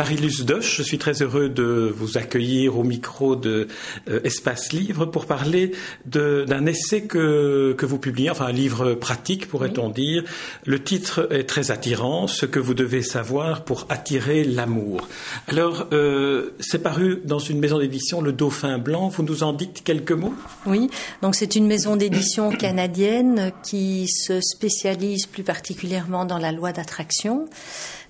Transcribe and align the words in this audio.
Marie-Luce 0.00 0.46
Doche, 0.46 0.78
je 0.78 0.82
suis 0.82 0.96
très 0.96 1.20
heureux 1.20 1.50
de 1.50 1.92
vous 1.94 2.16
accueillir 2.16 2.78
au 2.78 2.84
micro 2.84 3.36
de 3.36 3.68
euh, 4.08 4.20
Espace 4.24 4.72
Livre 4.72 5.04
pour 5.04 5.26
parler 5.26 5.72
d'un 6.06 6.64
essai 6.64 7.02
que, 7.02 7.74
que 7.76 7.84
vous 7.84 7.98
publiez, 7.98 8.30
enfin 8.30 8.46
un 8.46 8.52
livre 8.52 8.94
pratique 8.94 9.46
pourrait-on 9.46 9.90
dire. 9.90 10.24
Le 10.64 10.82
titre 10.82 11.28
est 11.30 11.46
très 11.46 11.70
attirant, 11.70 12.28
ce 12.28 12.46
que 12.46 12.58
vous 12.58 12.72
devez 12.72 13.02
savoir 13.02 13.62
pour 13.62 13.84
attirer 13.90 14.42
l'amour. 14.42 15.06
Alors, 15.48 15.88
euh, 15.92 16.52
c'est 16.60 16.82
paru 16.82 17.20
dans 17.26 17.38
une 17.38 17.58
maison 17.58 17.78
d'édition, 17.78 18.22
Le 18.22 18.32
Dauphin 18.32 18.78
Blanc. 18.78 19.08
Vous 19.08 19.22
nous 19.22 19.42
en 19.42 19.52
dites 19.52 19.84
quelques 19.84 20.12
mots? 20.12 20.34
Oui, 20.64 20.88
donc 21.20 21.34
c'est 21.34 21.56
une 21.56 21.66
maison 21.66 21.96
d'édition 21.96 22.48
canadienne 22.56 23.52
qui 23.62 24.08
se 24.08 24.40
spécialise 24.40 25.26
plus 25.26 25.42
particulièrement 25.42 26.24
dans 26.24 26.38
la 26.38 26.52
loi 26.52 26.72
d'attraction 26.72 27.50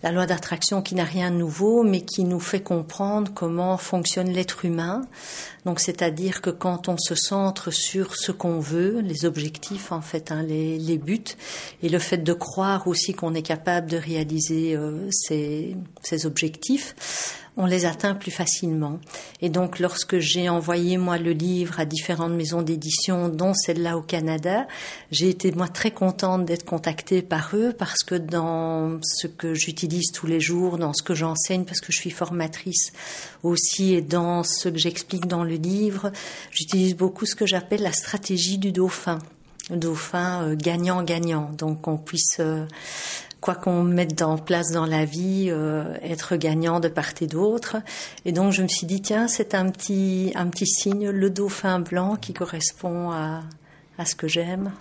la 0.03 0.13
loi 0.13 0.27
d'attraction 0.27 0.83
qui 0.83 0.95
n'a 0.95 1.05
rien 1.05 1.31
de 1.31 1.37
nouveau, 1.37 1.83
mais 1.83 2.01
qui 2.01 2.25
nous 2.25 2.41
fait 2.41 2.63
comprendre 2.63 3.33
comment 3.35 3.77
fonctionne 3.77 4.31
l'être 4.31 4.65
humain. 4.65 5.03
Donc, 5.64 5.80
c'est-à-dire 5.80 6.41
que 6.41 6.50
quand 6.50 6.88
on 6.88 6.96
se 6.96 7.14
centre 7.14 7.70
sur 7.70 8.16
ce 8.16 8.32
qu'on 8.32 8.60
veut, 8.60 9.00
les 9.00 9.24
objectifs, 9.24 9.92
en 9.92 10.00
fait, 10.00 10.33
hein, 10.33 10.42
les, 10.42 10.78
les, 10.78 10.98
buts, 10.98 11.36
et 11.83 11.89
le 11.89 11.98
fait 11.98 12.19
de 12.19 12.33
croire 12.33 12.86
aussi 12.86 13.12
qu'on 13.12 13.34
est 13.34 13.42
capable 13.42 13.91
de 13.91 13.97
réaliser 13.97 14.75
euh, 14.77 15.08
ces, 15.11 15.77
ces 16.02 16.27
objectifs, 16.27 16.94
on 17.56 17.67
les 17.67 17.84
atteint 17.84 18.14
plus 18.14 18.30
facilement. 18.30 19.00
Et 19.42 19.48
donc, 19.48 19.80
lorsque 19.80 20.19
j'ai 20.19 20.48
envoyé 20.48 20.97
moi 20.97 21.19
le 21.19 21.33
livre 21.33 21.80
à 21.80 21.84
différentes 21.84 22.33
maisons 22.33 22.62
d'édition, 22.62 23.28
dont 23.28 23.52
celle-là 23.55 23.98
au 23.98 24.02
Canada, 24.02 24.67
j'ai 25.11 25.28
été 25.28 25.52
moi 25.52 25.69
très 25.69 25.91
contente 25.91 26.47
d'être 26.47 26.64
contactée 26.64 27.22
par 27.22 27.50
eux 27.55 27.74
parce 27.77 28.02
que 28.02 28.14
dans 28.14 28.98
ce 29.02 29.27
que 29.27 29.55
j'utilise 29.55 30.12
tous 30.12 30.27
les 30.27 30.41
jours, 30.41 30.78
dans 30.78 30.92
ce 30.92 31.02
que 31.02 31.14
j'enseigne, 31.14 31.64
parce 31.64 31.80
que 31.80 31.92
je 31.92 31.98
suis 31.98 32.11
formatrice 32.11 32.92
aussi, 33.42 33.95
et 33.95 34.00
dans 34.00 34.42
ce 34.42 34.69
que 34.69 34.78
j'explique 34.78 35.27
dans 35.27 35.45
le 35.45 35.50
livre, 35.56 36.12
j'utilise 36.51 36.97
beaucoup 36.97 37.27
ce 37.27 37.34
que 37.34 37.47
j'appelle 37.47 37.83
la 37.83 37.93
stratégie 37.93 38.59
du 38.59 38.73
dauphin. 38.73 39.19
Le 39.70 39.77
dauphin 39.77 40.55
gagnant-gagnant. 40.55 41.51
donc, 41.57 41.87
on 41.87 41.97
puisse 41.97 42.39
euh, 42.41 42.67
quoi 43.41 43.55
qu'on 43.55 43.83
mette 43.83 44.20
en 44.23 44.39
place 44.39 44.70
dans 44.70 44.87
la 44.87 45.05
vie, 45.05 45.47
euh, 45.48 45.95
être 46.03 46.37
gagnant 46.37 46.81
de 46.81 46.89
part 46.89 47.12
et 47.20 47.27
d'autre. 47.27 47.77
Et 48.25 48.33
donc 48.33 48.53
je 48.53 48.62
me 48.62 48.69
suis 48.69 48.87
dit 48.87 49.01
tiens 49.01 49.29
c'est 49.29 49.55
un 49.55 49.70
petit 49.70 50.33
un 50.34 50.48
petit 50.48 50.67
signe 50.67 51.11
le 51.11 51.31
dauphin 51.31 51.81
blanc 51.81 52.17
qui 52.17 52.33
correspond 52.33 53.11
à 53.11 53.42
à 53.98 54.05
ce 54.05 54.14
que 54.14 54.29
j'aime. 54.29 54.73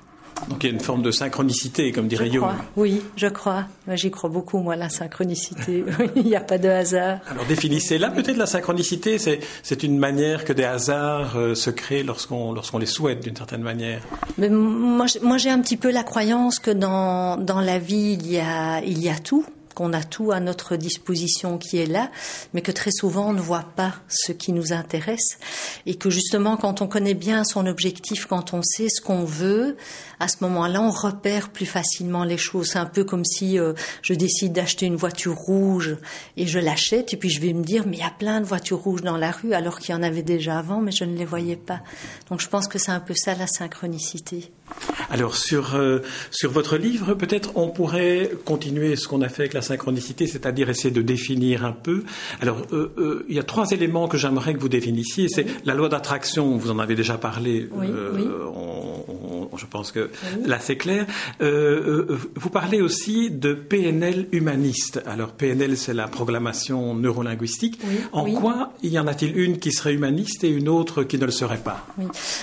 Donc 0.47 0.63
il 0.63 0.67
y 0.67 0.69
a 0.72 0.73
une 0.73 0.80
forme 0.80 1.02
de 1.02 1.11
synchronicité, 1.11 1.91
comme 1.91 2.08
dirait 2.08 2.31
Jung. 2.31 2.45
Oui, 2.75 3.02
je 3.16 3.27
crois. 3.27 3.66
J'y 3.89 4.09
crois 4.09 4.30
beaucoup, 4.30 4.59
moi, 4.59 4.75
la 4.75 4.89
synchronicité. 4.89 5.83
il 6.16 6.23
n'y 6.23 6.36
a 6.36 6.41
pas 6.41 6.58
de 6.58 6.69
hasard. 6.69 7.19
Alors 7.30 7.45
définissez-la 7.45 8.09
peut-être 8.09 8.38
la 8.38 8.45
synchronicité. 8.45 9.17
C'est 9.17 9.83
une 9.83 9.97
manière 9.97 10.45
que 10.45 10.53
des 10.53 10.63
hasards 10.63 11.38
euh, 11.38 11.55
se 11.55 11.69
créent 11.69 12.03
lorsqu'on 12.03 12.53
lorsqu'on 12.53 12.80
les 12.80 12.86
souhaite 12.86 13.23
d'une 13.23 13.36
certaine 13.36 13.61
manière. 13.61 14.02
Mais 14.38 14.49
moi, 14.49 15.05
moi 15.21 15.38
j'ai 15.38 15.49
un 15.49 15.59
petit 15.59 15.77
peu 15.77 15.91
la 15.91 16.03
croyance 16.03 16.59
que 16.59 16.71
dans, 16.71 17.38
dans 17.38 17.61
la 17.61 17.80
vie, 17.80 18.17
il 18.19 18.31
y 18.31 18.39
a, 18.39 18.81
il 18.81 18.99
y 18.99 19.09
a 19.09 19.17
tout 19.17 19.45
qu'on 19.80 19.94
a 19.94 20.03
tout 20.03 20.33
à 20.33 20.41
notre 20.41 20.76
disposition 20.76 21.58
qui 21.58 21.77
est 21.77 21.86
là, 21.86 22.11
mais 22.54 22.61
que 22.61 22.73
très 22.73 22.92
souvent 22.92 23.30
on 23.30 23.33
ne 23.33 23.39
voit 23.39 23.64
pas 23.77 23.95
ce 24.09 24.33
qui 24.33 24.52
nous 24.52 24.73
intéresse 24.73 25.39
et 25.86 25.95
que 25.95 26.09
justement 26.09 26.58
quand 26.58 26.81
on 26.81 26.87
connaît 26.87 27.14
bien 27.14 27.45
son 27.45 27.65
objectif, 27.65 28.26
quand 28.26 28.54
on 28.54 28.61
sait 28.61 28.89
ce 28.89 28.99
qu'on 28.99 29.23
veut, 29.23 29.77
à 30.20 30.27
ce 30.27 30.36
moment-là 30.42 30.81
on 30.81 30.92
repère 30.92 31.48
plus 31.48 31.65
facilement 31.65 32.26
les 32.26 32.37
choses. 32.37 32.71
C'est 32.71 32.80
un 32.80 32.86
peu 32.86 33.05
comme 33.05 33.23
si 33.23 33.58
euh, 33.58 33.71
je 34.02 34.14
décide 34.14 34.52
d'acheter 34.52 34.86
une 34.86 34.98
voiture 34.98 35.36
rouge 35.36 35.95
et 36.36 36.45
je 36.45 36.59
l'achète 36.59 37.14
et 37.14 37.17
puis 37.17 37.30
je 37.30 37.39
vais 37.39 37.54
me 37.54 37.64
dire 37.64 37.87
mais 37.87 37.95
il 37.95 38.02
y 38.02 38.04
a 38.04 38.11
plein 38.11 38.42
de 38.42 38.45
voitures 38.45 38.80
rouges 38.80 39.02
dans 39.02 39.15
la 39.15 39.31
rue 39.31 39.54
alors 39.54 39.80
qu'il 39.80 39.95
y 39.95 39.98
en 39.98 40.04
avait 40.04 40.23
déjà 40.23 40.59
avant 40.59 40.81
mais 40.81 40.92
je 40.92 41.05
ne 41.05 41.15
les 41.15 41.25
voyais 41.25 41.55
pas. 41.55 41.80
Donc 42.30 42.42
je 42.42 42.49
pense 42.49 42.67
que 42.67 42.80
c'est 42.80 42.92
un 42.92 42.99
peu 42.99 43.14
ça 43.15 43.33
la 43.33 43.48
synchronicité. 43.48 44.52
Alors 45.09 45.35
sur 45.35 45.75
euh, 45.75 45.99
sur 46.31 46.52
votre 46.52 46.77
livre, 46.77 47.13
peut-être 47.13 47.52
on 47.55 47.69
pourrait 47.69 48.31
continuer 48.45 48.95
ce 48.95 49.07
qu'on 49.07 49.21
a 49.21 49.30
fait 49.30 49.43
avec 49.43 49.53
la 49.53 49.61
synchronicité, 49.61 50.27
c'est-à-dire 50.27 50.69
essayer 50.69 50.91
de 50.91 51.02
définir 51.02 51.65
un 51.65 51.71
peu. 51.71 52.03
Alors 52.41 52.61
euh, 52.73 52.91
euh, 52.97 53.25
il 53.27 53.35
y 53.35 53.39
a 53.39 53.43
trois 53.43 53.71
éléments 53.71 54.07
que 54.07 54.17
j'aimerais 54.17 54.53
que 54.53 54.59
vous 54.59 54.69
définissiez. 54.69 55.27
C'est 55.30 55.45
la 55.65 55.73
loi 55.73 55.89
d'attraction, 55.89 56.57
vous 56.57 56.71
en 56.71 56.80
avez 56.80 56.95
déjà 56.95 57.17
parlé. 57.17 57.67
Oui, 57.71 57.87
oui. 58.13 58.27
je 59.57 59.65
pense 59.65 59.91
que 59.91 60.09
là 60.45 60.59
c'est 60.59 60.77
clair. 60.77 61.05
vous 61.39 62.49
parlez 62.51 62.81
aussi 62.81 63.31
de 63.31 63.53
PNL 63.53 64.27
humaniste. 64.31 65.01
Alors 65.05 65.31
PNL 65.31 65.77
c'est 65.77 65.93
la 65.93 66.07
programmation 66.07 66.93
neurolinguistique. 66.95 67.80
en 68.11 68.25
quoi 68.31 68.73
y 68.83 68.97
en 68.99 69.07
a-t-il 69.07 69.37
une 69.37 69.59
qui 69.59 69.71
serait 69.71 69.93
humaniste 69.93 70.43
et 70.43 70.49
une 70.49 70.69
autre 70.69 71.03
qui 71.03 71.17
ne 71.17 71.25
le 71.25 71.31
serait 71.31 71.57
pas? 71.57 71.86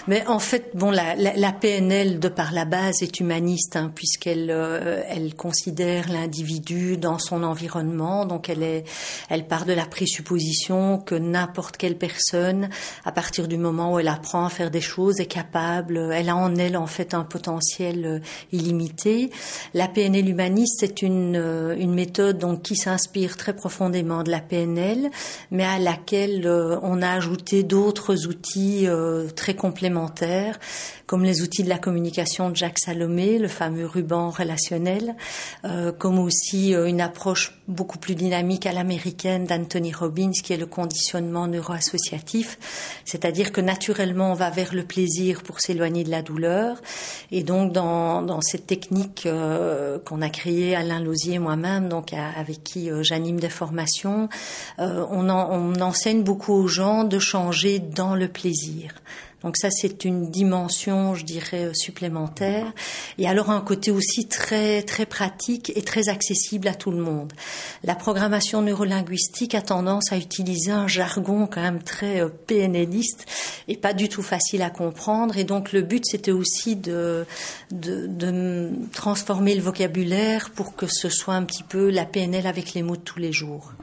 Mais 0.08 0.26
en 0.26 0.38
fait, 0.38 0.70
bon, 0.75 0.91
la, 0.91 1.14
la, 1.16 1.34
la 1.37 1.53
PNL 1.53 2.16
de 2.19 2.28
par 2.28 2.53
la 2.53 2.65
base, 2.65 3.03
est 3.03 3.21
humaniste, 3.21 3.77
hein, 3.77 3.93
puisqu'elle 3.94 4.50
euh, 4.50 5.03
elle 5.09 5.34
considère 5.34 6.09
l'individu 6.09 6.97
dans 6.97 7.19
son 7.19 7.43
environnement. 7.43 8.27
Donc, 8.27 8.49
elle, 8.49 8.62
est, 8.62 8.84
elle 9.28 9.47
part 9.47 9.65
de 9.65 9.72
la 9.72 9.84
présupposition 9.84 10.99
que 10.99 11.15
n'importe 11.15 11.76
quelle 11.76 11.97
personne, 11.97 12.69
à 13.05 13.12
partir 13.12 13.49
du 13.49 13.56
moment 13.56 13.94
où 13.94 13.99
elle 13.99 14.09
apprend 14.09 14.47
à 14.47 14.50
faire 14.50 14.71
des 14.71 14.81
choses, 14.81 15.21
est 15.21 15.26
capable. 15.26 16.10
Elle 16.12 16.28
a 16.28 16.37
en 16.37 16.56
elle, 16.56 16.76
en 16.76 16.87
fait, 16.87 17.15
un 17.15 17.25
potentiel 17.25 18.05
euh, 18.05 18.19
illimité. 18.53 19.31
La 19.75 19.88
PNL 19.88 20.28
humaniste, 20.28 20.78
c'est 20.81 21.03
une, 21.03 21.37
euh, 21.37 21.76
une 21.76 21.94
méthode 21.94 22.38
donc, 22.38 22.62
qui 22.62 22.76
s'inspire 22.76 23.37
très 23.37 23.55
profondément 23.55 24.22
de 24.22 24.31
la 24.31 24.41
PNL, 24.41 25.10
mais 25.50 25.65
à 25.65 25.78
laquelle 25.78 26.49
on 26.82 27.03
a 27.03 27.10
ajouté 27.10 27.62
d'autres 27.62 28.26
outils 28.26 28.87
très 29.34 29.55
complémentaires, 29.55 30.59
comme 31.06 31.25
les 31.25 31.43
outils 31.43 31.62
de 31.62 31.69
la 31.69 31.78
communication 31.78 32.06
de 32.11 32.56
Jacques 32.56 32.78
Salomé, 32.78 33.39
le 33.39 33.49
fameux 33.49 33.87
ruban 33.87 34.31
relationnel, 34.31 35.17
euh, 35.65 35.93
comme 35.93 36.19
aussi 36.19 36.75
euh, 36.75 36.87
une 36.87 37.00
approche 37.00 37.53
beaucoup 37.69 37.99
plus 37.99 38.15
dynamique 38.15 38.67
à 38.67 38.72
l'américaine 38.72 39.44
d'Anthony 39.44 39.93
Robbins, 39.93 40.31
qui 40.31 40.53
est 40.53 40.56
le 40.56 40.67
conditionnement 40.67 41.47
neuroassociatif, 41.47 42.59
c'est-à-dire 43.05 43.50
que 43.50 43.61
naturellement 43.61 44.31
on 44.31 44.34
va 44.34 44.50
vers 44.50 44.72
le 44.72 44.84
plaisir 44.84 45.43
pour 45.43 45.61
s'éloigner 45.61 46.05
de 46.05 46.11
la 46.11 46.22
douleur, 46.22 46.81
et 47.33 47.43
donc 47.43 47.72
dans, 47.72 48.41
cette 48.41 48.67
technique 48.67 49.25
euh, 49.27 49.99
qu'on 49.99 50.23
a 50.23 50.28
créée 50.28 50.77
Alain 50.77 51.00
Lausier 51.00 51.38
moi-même, 51.38 51.88
donc 51.88 52.12
avec 52.12 52.62
qui 52.62 52.91
j'anime 53.00 53.41
des 53.41 53.49
formations, 53.49 54.28
on, 54.78 55.28
on 55.28 55.81
enseigne 55.81 56.23
beaucoup 56.23 56.53
aux 56.53 56.69
gens 56.69 57.05
de 57.05 57.19
changer 57.19 57.78
dans 57.78 58.15
le 58.15 58.28
plaisir. 58.28 58.94
Donc 59.47 59.57
ça, 59.59 59.69
c'est 59.71 60.05
une 60.05 60.29
dimension, 60.29 61.15
je 61.15 61.25
dirais, 61.25 61.67
euh, 61.67 61.73
supplémentaire. 61.73 62.73
Et 63.17 63.29
alors 63.29 63.51
un 63.51 63.61
côté 63.61 63.93
aussi 63.93 64.27
très 64.27 64.83
très 64.83 65.07
pratique 65.07 65.71
et 65.77 65.83
très 65.83 66.09
accessible 66.09 66.67
à 66.67 66.75
tout 66.75 66.91
le 66.91 66.99
monde. 66.99 67.33
La 67.85 67.95
programmation 67.95 68.61
neurolinguistique 68.61 69.55
a 69.55 69.62
tendance 69.62 70.11
à 70.11 70.17
utiliser 70.17 70.73
un 70.73 70.89
jargon 70.89 71.47
quand 71.47 71.62
même 71.62 71.81
très 71.81 72.23
euh, 72.23 72.29
PNListe 72.29 73.25
et 73.69 73.77
pas 73.77 73.93
du 73.93 74.09
tout 74.09 74.23
facile 74.23 74.62
à 74.62 74.71
comprendre. 74.71 75.37
Et 75.37 75.45
donc 75.45 75.73
le 75.73 75.83
but, 75.83 76.05
c'était 76.05 76.32
aussi 76.32 76.75
de, 76.75 77.25
de, 77.70 78.09
de 78.09 78.70
transformer 78.93 79.55
le 79.55 79.62
vocabulaire 79.62 80.50
pour 80.56 80.75
que 80.75 80.88
ce 80.88 81.09
soit 81.09 81.35
un 81.35 81.44
petit 81.44 81.62
peu 81.62 81.88
la 81.88 82.05
PNL 82.05 82.49
avec 82.49 82.75
les 82.75 82.82
mots 82.82 82.97
de 82.97 83.03
tous 83.03 83.20
les 83.20 83.32
jours. 83.32 83.75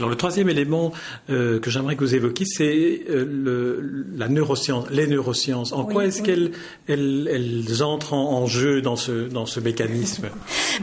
Alors 0.00 0.08
le 0.08 0.16
troisième 0.16 0.48
élément 0.48 0.92
euh, 1.28 1.60
que 1.60 1.70
j'aimerais 1.70 1.94
que 1.94 2.02
vous 2.02 2.14
évoquiez, 2.14 2.46
c'est 2.46 3.02
euh, 3.10 4.06
la 4.16 4.28
neuroscience, 4.28 4.86
les 4.88 5.06
neurosciences. 5.06 5.74
En 5.74 5.84
quoi 5.84 6.06
est-ce 6.06 6.22
qu'elles 6.22 6.52
elles, 6.88 7.82
entrent 7.82 8.14
en, 8.14 8.46
jeu 8.46 8.80
dans 8.80 8.96
ce, 8.96 9.28
dans 9.28 9.44
ce 9.44 9.60
mécanisme? 9.60 10.30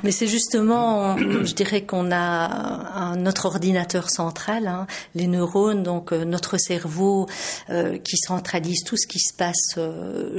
Mais 0.04 0.12
c'est 0.12 0.28
justement, 0.28 1.18
je 1.18 1.52
dirais 1.56 1.82
qu'on 1.82 2.12
a 2.12 2.18
un, 2.96 3.16
notre 3.16 3.48
ordinateur 3.48 4.12
central, 4.12 4.68
hein, 4.68 4.86
les 5.16 5.26
neurones, 5.26 5.82
donc 5.82 6.14
euh, 6.14 6.24
notre 6.24 6.60
cerveau 6.60 7.26
qui 8.04 8.18
centralise 8.18 8.84
tout 8.84 8.98
ce 8.98 9.08
qui 9.08 9.20
se 9.20 9.34
passe 9.34 9.80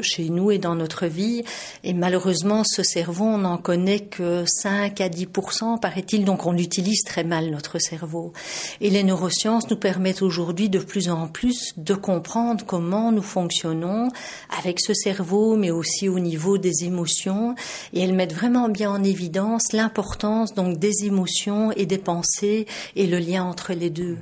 chez 0.02 0.28
nous 0.28 0.52
et 0.52 0.58
dans 0.58 0.76
notre 0.76 1.06
vie. 1.06 1.42
Et 1.82 1.94
malheureusement, 1.94 2.62
ce 2.64 2.84
cerveau, 2.84 3.24
on 3.24 3.38
n'en 3.38 3.58
connaît 3.58 4.00
que 4.00 4.44
5 4.46 5.00
à 5.00 5.08
10% 5.08 5.80
paraît-il, 5.80 6.24
donc 6.24 6.46
on 6.46 6.52
l'utilise 6.52 7.02
très 7.02 7.24
mal, 7.24 7.50
notre 7.50 7.78
cerveau. 7.80 8.32
Et 8.80 8.90
les 8.90 9.02
neurosciences 9.02 9.68
nous 9.70 9.76
permettent 9.76 10.22
aujourd'hui 10.22 10.68
de 10.68 10.78
plus 10.78 11.08
en 11.08 11.28
plus 11.28 11.72
de 11.76 11.94
comprendre 11.94 12.64
comment 12.66 13.12
nous 13.12 13.22
fonctionnons 13.22 14.08
avec 14.58 14.80
ce 14.80 14.94
cerveau, 14.94 15.56
mais 15.56 15.70
aussi 15.70 16.08
au 16.08 16.18
niveau 16.18 16.58
des 16.58 16.84
émotions. 16.84 17.54
Et 17.92 18.00
elles 18.00 18.14
mettent 18.14 18.34
vraiment 18.34 18.68
bien 18.68 18.90
en 18.90 19.02
évidence 19.02 19.72
l'importance 19.72 20.54
donc 20.54 20.78
des 20.78 21.04
émotions 21.04 21.72
et 21.72 21.86
des 21.86 21.98
pensées 21.98 22.66
et 22.96 23.06
le 23.06 23.18
lien 23.18 23.44
entre 23.44 23.72
les 23.72 23.90
deux. 23.90 24.18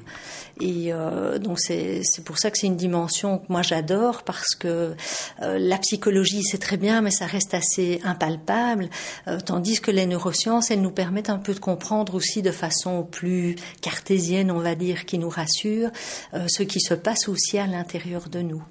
Et 0.61 0.91
euh, 0.91 1.39
donc 1.39 1.61
c'est 1.61 2.03
pour 2.25 2.39
ça 2.39 2.51
que 2.51 2.57
c'est 2.57 2.67
une 2.67 2.77
dimension 2.77 3.39
que 3.39 3.45
moi 3.51 3.61
j'adore 3.61 4.23
parce 4.23 4.55
que 4.55 4.95
euh, 5.43 5.59
la 5.59 5.77
psychologie 5.77 6.43
c'est 6.43 6.59
très 6.59 6.79
bien 6.79 7.03
mais 7.03 7.11
ça 7.11 7.27
reste 7.27 7.53
assez 7.53 8.01
impalpable, 8.05 8.89
euh, 9.29 9.39
tandis 9.39 9.81
que 9.81 9.91
les 9.91 10.07
neurosciences 10.07 10.71
elles 10.71 10.81
nous 10.81 10.91
permettent 10.91 11.29
un 11.29 11.39
peu 11.39 11.53
de 11.53 11.59
comprendre 11.59 12.15
aussi 12.15 12.41
de 12.41 12.53
façon 12.53 13.03
plus 13.03 13.57
cartésienne 13.83 14.26
cartésienne, 14.27 14.51
on 14.51 14.61
va 14.61 14.75
dire, 14.75 15.05
qui 15.05 15.19
nous 15.19 15.29
rassure, 15.29 15.91
ce 16.33 16.63
qui 16.63 16.81
se 16.81 16.95
passe 16.95 17.29
aussi 17.29 17.59
à 17.59 17.67
l'intérieur 17.67 18.29
de 18.29 18.41
nous. 18.41 18.63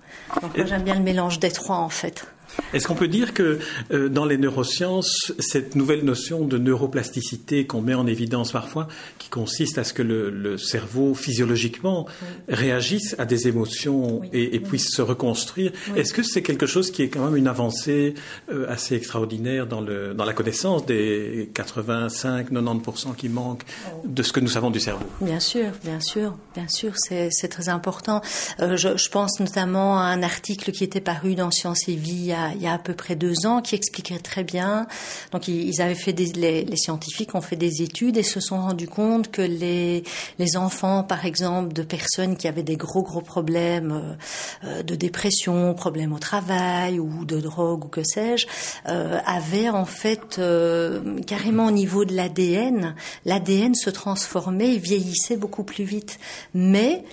Donc 0.42 0.58
moi 0.58 0.66
j'aime 0.66 0.84
bien 0.84 0.96
le 0.96 1.02
mélange 1.02 1.40
des 1.40 1.52
trois 1.52 1.78
en 1.78 1.90
fait. 1.90 2.26
Est-ce 2.74 2.88
qu'on 2.88 2.96
peut 2.96 3.08
dire 3.08 3.34
que 3.34 3.60
euh, 3.92 4.10
dans 4.10 4.26
les 4.26 4.38
neurosciences, 4.38 5.34
cette 5.40 5.76
nouvelle 5.76 6.04
notion 6.04 6.46
de 6.46 6.58
neuroplasticité 6.58 7.66
qu'on 7.66 7.82
met 7.82 7.94
en 7.94 8.08
évidence 8.08 8.52
parfois, 8.52 8.88
qui 9.20 9.30
consiste 9.30 9.78
à 9.78 9.84
ce 9.84 9.94
que 9.94 10.02
le, 10.02 10.58
cerveau 10.58 11.14
physiologiquement 11.14 12.08
réagisse 12.48 13.16
à 13.18 13.26
des 13.26 13.48
émotions 13.48 14.22
et, 14.32 14.60
puisse 14.60 14.90
se 14.90 15.02
reconstruire, 15.02 15.72
est-ce 15.96 16.14
que 16.14 16.24
c'est 16.24 16.42
quelque 16.42 16.66
chose 16.66 16.92
qui 16.92 17.02
est 17.02 17.10
quand 17.10 17.26
même 17.26 17.36
une 17.36 17.48
avancée 17.48 18.14
euh, 18.52 18.70
assez 18.70 18.96
extraordinaire 18.96 19.68
dans, 19.68 19.82
le, 19.82 20.14
dans 20.14 20.24
la 20.24 20.34
connaissance 20.34 20.86
des 20.86 21.50
85-90% 21.54 23.16
qui 23.16 23.30
manquent 23.30 23.66
de 24.06 24.24
ce 24.24 24.32
que 24.32 24.40
nous 24.40 24.48
savons 24.48 24.72
du 24.72 24.80
cerveau? 24.80 25.06
Bien 25.22 25.40
sûr, 25.40 25.72
bien 25.84 26.00
sûr, 26.00 26.36
bien 26.56 26.68
sûr, 26.68 26.94
c'est 26.96 27.48
très 27.50 27.70
important. 27.70 28.22
Euh, 28.60 28.78
je, 28.78 28.98
je, 28.98 29.10
pense 29.10 29.40
notamment 29.40 30.00
à 30.00 30.04
un 30.04 30.24
article 30.24 30.72
qui 30.72 30.84
était 30.84 31.02
paru 31.02 31.36
dans 31.36 31.52
Sciences 31.52 31.88
et 31.88 31.96
Vie 31.96 32.35
il 32.56 32.62
y 32.62 32.68
a 32.68 32.74
à 32.74 32.78
peu 32.78 32.94
près 32.94 33.16
deux 33.16 33.46
ans 33.46 33.62
qui 33.62 33.76
expliquait 33.76 34.20
très 34.20 34.44
bien. 34.44 34.88
Donc 35.32 35.48
ils 35.48 35.82
avaient 35.82 35.96
fait 35.96 36.14
des, 36.14 36.26
les, 36.34 36.78
scientifiques 36.78 37.36
ont 37.36 37.42
fait 37.42 37.56
des 37.56 37.82
études 37.82 38.18
et 38.18 38.24
se 38.24 38.40
sont 38.40 38.60
rendus 38.60 38.88
compte 38.88 39.32
que 39.32 39.42
les, 39.42 40.04
les 40.40 40.58
enfants, 40.58 41.04
par 41.04 41.26
exemple, 41.26 41.74
de 41.74 41.84
personnes 41.84 42.38
qui 42.38 42.48
avaient 42.48 42.64
des 42.64 42.78
gros 42.78 43.04
gros 43.04 43.22
problèmes 43.22 44.18
euh, 44.64 44.84
de 44.84 44.96
dépression, 44.96 45.74
problèmes 45.74 46.14
au 46.14 46.20
travail 46.20 47.00
ou 47.00 47.26
de 47.26 47.40
drogue 47.40 47.86
ou 47.86 47.88
que 47.88 48.04
sais-je, 48.04 48.48
euh, 48.88 49.20
avaient 49.26 49.70
en 49.70 49.86
fait 49.86 50.38
euh, 50.40 51.20
carrément 51.22 51.68
au 51.68 51.72
niveau 51.72 52.06
de 52.06 52.14
l'ADN, 52.14 52.96
l'ADN 53.26 53.76
se 53.76 53.90
transformait 53.90 54.76
et 54.76 54.78
vieillissait 54.78 55.38
beaucoup 55.38 55.64
plus 55.64 55.84
vite. 55.84 56.20
Mais 56.54 57.04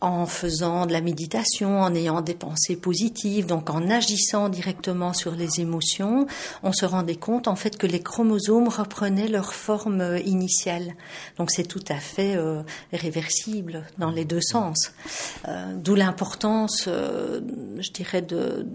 en 0.00 0.26
faisant 0.26 0.86
de 0.86 0.92
la 0.92 1.00
méditation, 1.00 1.80
en 1.80 1.94
ayant 1.94 2.20
des 2.20 2.34
pensées 2.34 2.76
positives, 2.76 3.46
donc 3.46 3.70
en 3.70 3.90
agissant 3.90 4.48
directement 4.48 5.12
sur 5.12 5.32
les 5.32 5.60
émotions, 5.60 6.26
on 6.62 6.72
se 6.72 6.86
rendait 6.86 7.16
compte 7.16 7.48
en 7.48 7.56
fait 7.56 7.76
que 7.76 7.86
les 7.86 8.00
chromosomes 8.00 8.68
reprenaient 8.68 9.28
leur 9.28 9.54
forme 9.54 10.00
euh, 10.00 10.20
initiale. 10.20 10.94
Donc 11.36 11.50
c'est 11.50 11.66
tout 11.66 11.84
à 11.88 11.96
fait 11.96 12.36
euh, 12.36 12.62
réversible 12.92 13.84
dans 13.98 14.10
les 14.10 14.24
deux 14.24 14.40
sens. 14.40 14.92
Euh, 15.48 15.74
d'où 15.74 15.94
l'importance, 15.94 16.84
je 16.86 17.90
dirais, 17.92 18.22
de, 18.22 18.66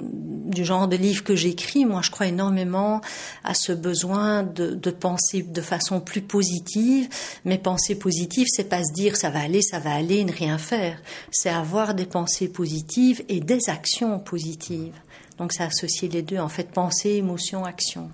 du 0.43 0.65
genre 0.65 0.87
de 0.87 0.95
livre 0.95 1.23
que 1.23 1.35
j'écris. 1.35 1.85
Moi, 1.85 2.01
je 2.01 2.11
crois 2.11 2.27
énormément 2.27 3.01
à 3.43 3.53
ce 3.53 3.71
besoin 3.71 4.43
de, 4.43 4.75
penser 4.91 5.41
de 5.43 5.61
façon 5.61 5.99
plus 5.99 6.21
positive. 6.21 7.07
Mais 7.45 7.57
penser 7.57 7.95
positive, 7.95 8.47
c'est 8.49 8.69
pas 8.69 8.83
se 8.83 8.93
dire 8.93 9.15
ça 9.15 9.29
va 9.29 9.41
aller, 9.41 9.61
ça 9.61 9.79
va 9.79 9.93
aller, 9.93 10.23
ne 10.23 10.31
rien 10.31 10.57
faire 10.57 10.83
c'est 11.31 11.49
avoir 11.49 11.93
des 11.93 12.05
pensées 12.05 12.47
positives 12.47 13.23
et 13.29 13.39
des 13.39 13.69
actions 13.69 14.19
positives. 14.19 14.95
Donc 15.37 15.53
c'est 15.53 15.63
associer 15.63 16.07
les 16.07 16.21
deux, 16.21 16.37
en 16.37 16.49
fait, 16.49 16.71
pensée, 16.71 17.11
émotion, 17.11 17.65
action. 17.65 18.09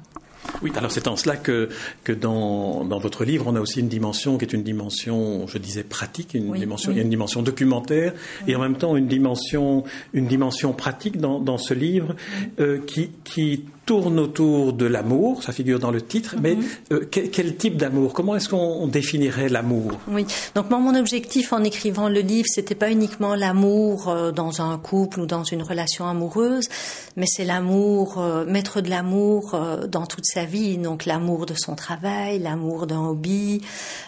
Oui, 0.61 0.71
alors 0.75 0.91
c'est 0.91 1.07
en 1.07 1.15
cela 1.15 1.37
que, 1.37 1.69
que 2.03 2.11
dans, 2.11 2.83
dans, 2.83 2.99
votre 2.99 3.23
livre, 3.23 3.45
on 3.47 3.55
a 3.55 3.61
aussi 3.61 3.79
une 3.79 3.87
dimension 3.87 4.37
qui 4.37 4.45
est 4.45 4.53
une 4.53 4.63
dimension, 4.63 5.47
je 5.47 5.57
disais, 5.57 5.83
pratique, 5.83 6.33
une 6.33 6.53
dimension, 6.53 6.91
il 6.91 6.97
y 6.97 6.99
a 6.99 7.03
une 7.03 7.09
dimension 7.09 7.41
documentaire 7.41 8.13
et 8.47 8.55
en 8.55 8.59
même 8.59 8.77
temps 8.77 8.95
une 8.95 9.07
dimension, 9.07 9.83
une 10.13 10.27
dimension 10.27 10.73
pratique 10.73 11.17
dans, 11.17 11.39
dans 11.39 11.57
ce 11.57 11.73
livre 11.73 12.15
euh, 12.59 12.79
qui, 12.79 13.11
qui 13.23 13.65
tourne 13.89 14.19
autour 14.19 14.73
de 14.73 14.85
l'amour, 14.85 15.41
ça 15.41 15.51
figure 15.51 15.79
dans 15.79 15.89
le 15.89 15.99
titre, 15.99 16.35
mais 16.39 16.53
mhm. 16.53 16.63
euh, 16.91 17.05
quel, 17.09 17.55
type 17.55 17.75
d'amour? 17.75 18.13
Comment 18.13 18.35
est-ce 18.35 18.47
qu'on 18.47 18.85
définirait 18.85 19.49
l'amour? 19.49 19.93
Oui, 20.07 20.27
donc 20.53 20.69
moi, 20.69 20.77
mon 20.77 20.93
objectif 20.93 21.53
en 21.53 21.63
écrivant 21.63 22.07
le 22.07 22.19
livre, 22.19 22.45
c'était 22.47 22.75
pas 22.75 22.91
uniquement 22.91 23.33
l'amour 23.33 24.07
euh, 24.07 24.31
dans 24.31 24.61
un 24.61 24.77
couple 24.77 25.21
ou 25.21 25.25
dans 25.25 25.43
une 25.43 25.63
relation 25.63 26.05
amoureuse, 26.05 26.65
mais 27.17 27.25
c'est 27.25 27.45
l'amour, 27.45 28.19
euh, 28.19 28.45
mettre 28.45 28.81
de 28.81 28.91
l'amour 28.91 29.59
dans 29.87 30.05
toute 30.05 30.25
sa 30.25 30.45
vie, 30.45 30.77
donc 30.77 31.07
l'amour 31.07 31.47
de 31.47 31.55
son 31.57 31.73
travail, 31.73 32.37
l'amour 32.37 32.85
d'un 32.85 33.03
hobby, 33.03 33.61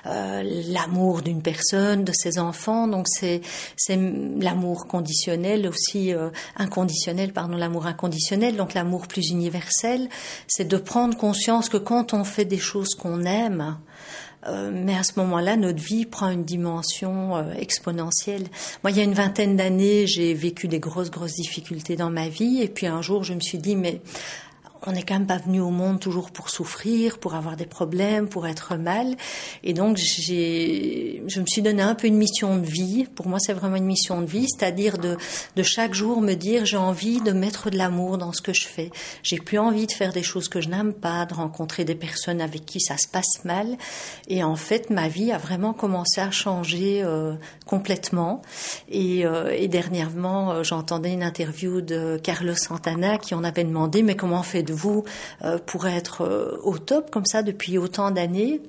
l'amour 0.06 1.24
d'une 1.24 1.42
personne, 1.42 2.04
de 2.04 2.12
ses 2.14 2.38
enfants, 2.38 2.88
donc 2.88 3.08
c'est 3.08 3.42
c'est 3.78 3.98
l'amour 4.40 4.86
conditionnel 4.86 5.68
aussi 5.68 6.14
inconditionnel, 6.56 7.34
pardon, 7.34 7.58
l'amour 7.58 7.88
inconditionnel, 7.88 8.56
donc 8.56 8.76
l'amour 8.76 9.08
plus 9.08 9.32
universel 9.32 9.71
c'est 10.48 10.68
de 10.68 10.78
prendre 10.78 11.18
conscience 11.18 11.70
que 11.70 11.78
quand 11.78 12.14
on 12.14 12.24
fait 12.24 12.46
des 12.46 12.60
choses 12.60 12.96
qu'on 12.96 13.24
aime, 13.24 13.78
euh, 14.48 14.72
mais 14.74 14.96
à 14.96 15.04
ce 15.04 15.14
moment-là, 15.20 15.56
notre 15.56 15.82
vie 15.82 16.06
prend 16.06 16.30
une 16.30 16.44
dimension 16.44 17.38
euh, 17.38 17.54
exponentielle. 17.54 18.48
Moi, 18.84 18.92
il 18.92 18.98
y 18.98 19.00
a 19.00 19.04
une 19.04 19.14
vingtaine 19.14 19.56
d'années, 19.56 20.08
j'ai 20.08 20.34
vécu 20.34 20.68
des 20.68 20.80
grosses, 20.80 21.12
grosses 21.12 21.36
difficultés 21.36 21.96
dans 21.96 22.10
ma 22.10 22.28
vie, 22.28 22.62
et 22.62 22.68
puis 22.68 22.88
un 22.88 23.02
jour, 23.02 23.24
je 23.24 23.34
me 23.34 23.40
suis 23.40 23.60
dit, 23.60 23.76
mais 23.76 24.02
on 24.86 24.94
n'est 24.94 25.04
quand 25.04 25.14
même 25.14 25.28
pas 25.28 25.38
venu 25.38 25.60
au 25.60 25.70
monde 25.70 26.00
toujours 26.00 26.32
pour 26.32 26.50
souffrir, 26.50 27.20
pour 27.20 27.36
avoir 27.36 27.56
des 27.56 27.66
problèmes, 27.66 28.28
pour 28.28 28.48
être 28.48 28.76
mal. 28.76 29.16
Et 29.64 29.74
donc, 29.74 29.98
j'ai, 29.98 31.24
je 31.28 31.40
me 31.40 31.46
suis 31.46 31.62
donné 31.62 31.82
un 31.82 31.96
peu 31.96 32.08
une 32.08 32.18
mission 32.18 32.58
de 32.58 32.66
vie. 32.66 33.06
Pour 33.16 33.28
moi, 33.28 33.40
c'est 33.40 33.54
vraiment 33.54 33.76
une 33.76 33.86
mission 33.86 34.22
de 34.22 34.26
vie, 34.26 34.48
c'est-à-dire 34.50 34.98
de, 34.98 35.18
de 35.56 35.64
chaque 35.64 35.94
jour 35.94 36.22
me 36.22 36.34
dire, 36.34 36.66
j'ai 36.66 36.78
envie 36.78 37.22
de 37.22 37.32
mettre 37.32 37.70
de 37.70 37.78
l'amour 37.78 38.18
dans 38.18 38.34
ce 38.34 38.42
que 38.42 38.54
je 38.54 38.68
fais. 38.68 38.90
J'ai 39.24 39.38
plus 39.38 39.60
envie 39.60 39.86
de 39.86 39.92
faire 39.92 40.14
des 40.14 40.24
choses 40.24 40.50
que 40.50 40.62
je 40.62 40.70
n'aime 40.70 40.94
pas, 40.94 41.26
de 41.26 41.34
rencontrer 41.34 41.86
des 41.86 41.96
personnes 41.96 42.42
avec 42.42 42.66
qui 42.66 42.80
ça 42.80 42.98
se 42.98 43.08
passe 43.08 43.46
mal. 43.46 43.78
Et 44.28 44.44
en 44.44 44.56
fait, 44.56 44.90
ma 44.90 45.08
vie 45.08 45.32
a 45.32 45.38
vraiment 45.38 45.74
commencé 45.74 46.22
à 46.22 46.32
changer 46.32 47.04
euh, 47.04 47.36
complètement. 47.66 48.42
Et, 48.90 49.26
euh, 49.26 49.56
et 49.56 49.68
dernièrement, 49.68 50.52
euh, 50.52 50.64
j'entendais 50.64 51.14
une 51.14 51.24
interview 51.24 51.82
de 51.82 52.20
Carlos 52.22 52.56
Santana 52.56 53.18
qui 53.18 53.36
en 53.36 53.44
avait 53.44 53.64
demandé, 53.64 54.02
mais 54.02 54.16
comment 54.16 54.44
fait 54.44 54.64
vous 54.72 55.04
euh, 55.44 55.58
pour 55.58 55.88
être 55.88 56.22
euh, 56.22 56.58
au 56.64 56.78
top 56.78 57.12
comme 57.12 57.26
ça 57.26 57.44
depuis 57.44 57.78
autant 57.78 58.12
d'années 58.12 58.62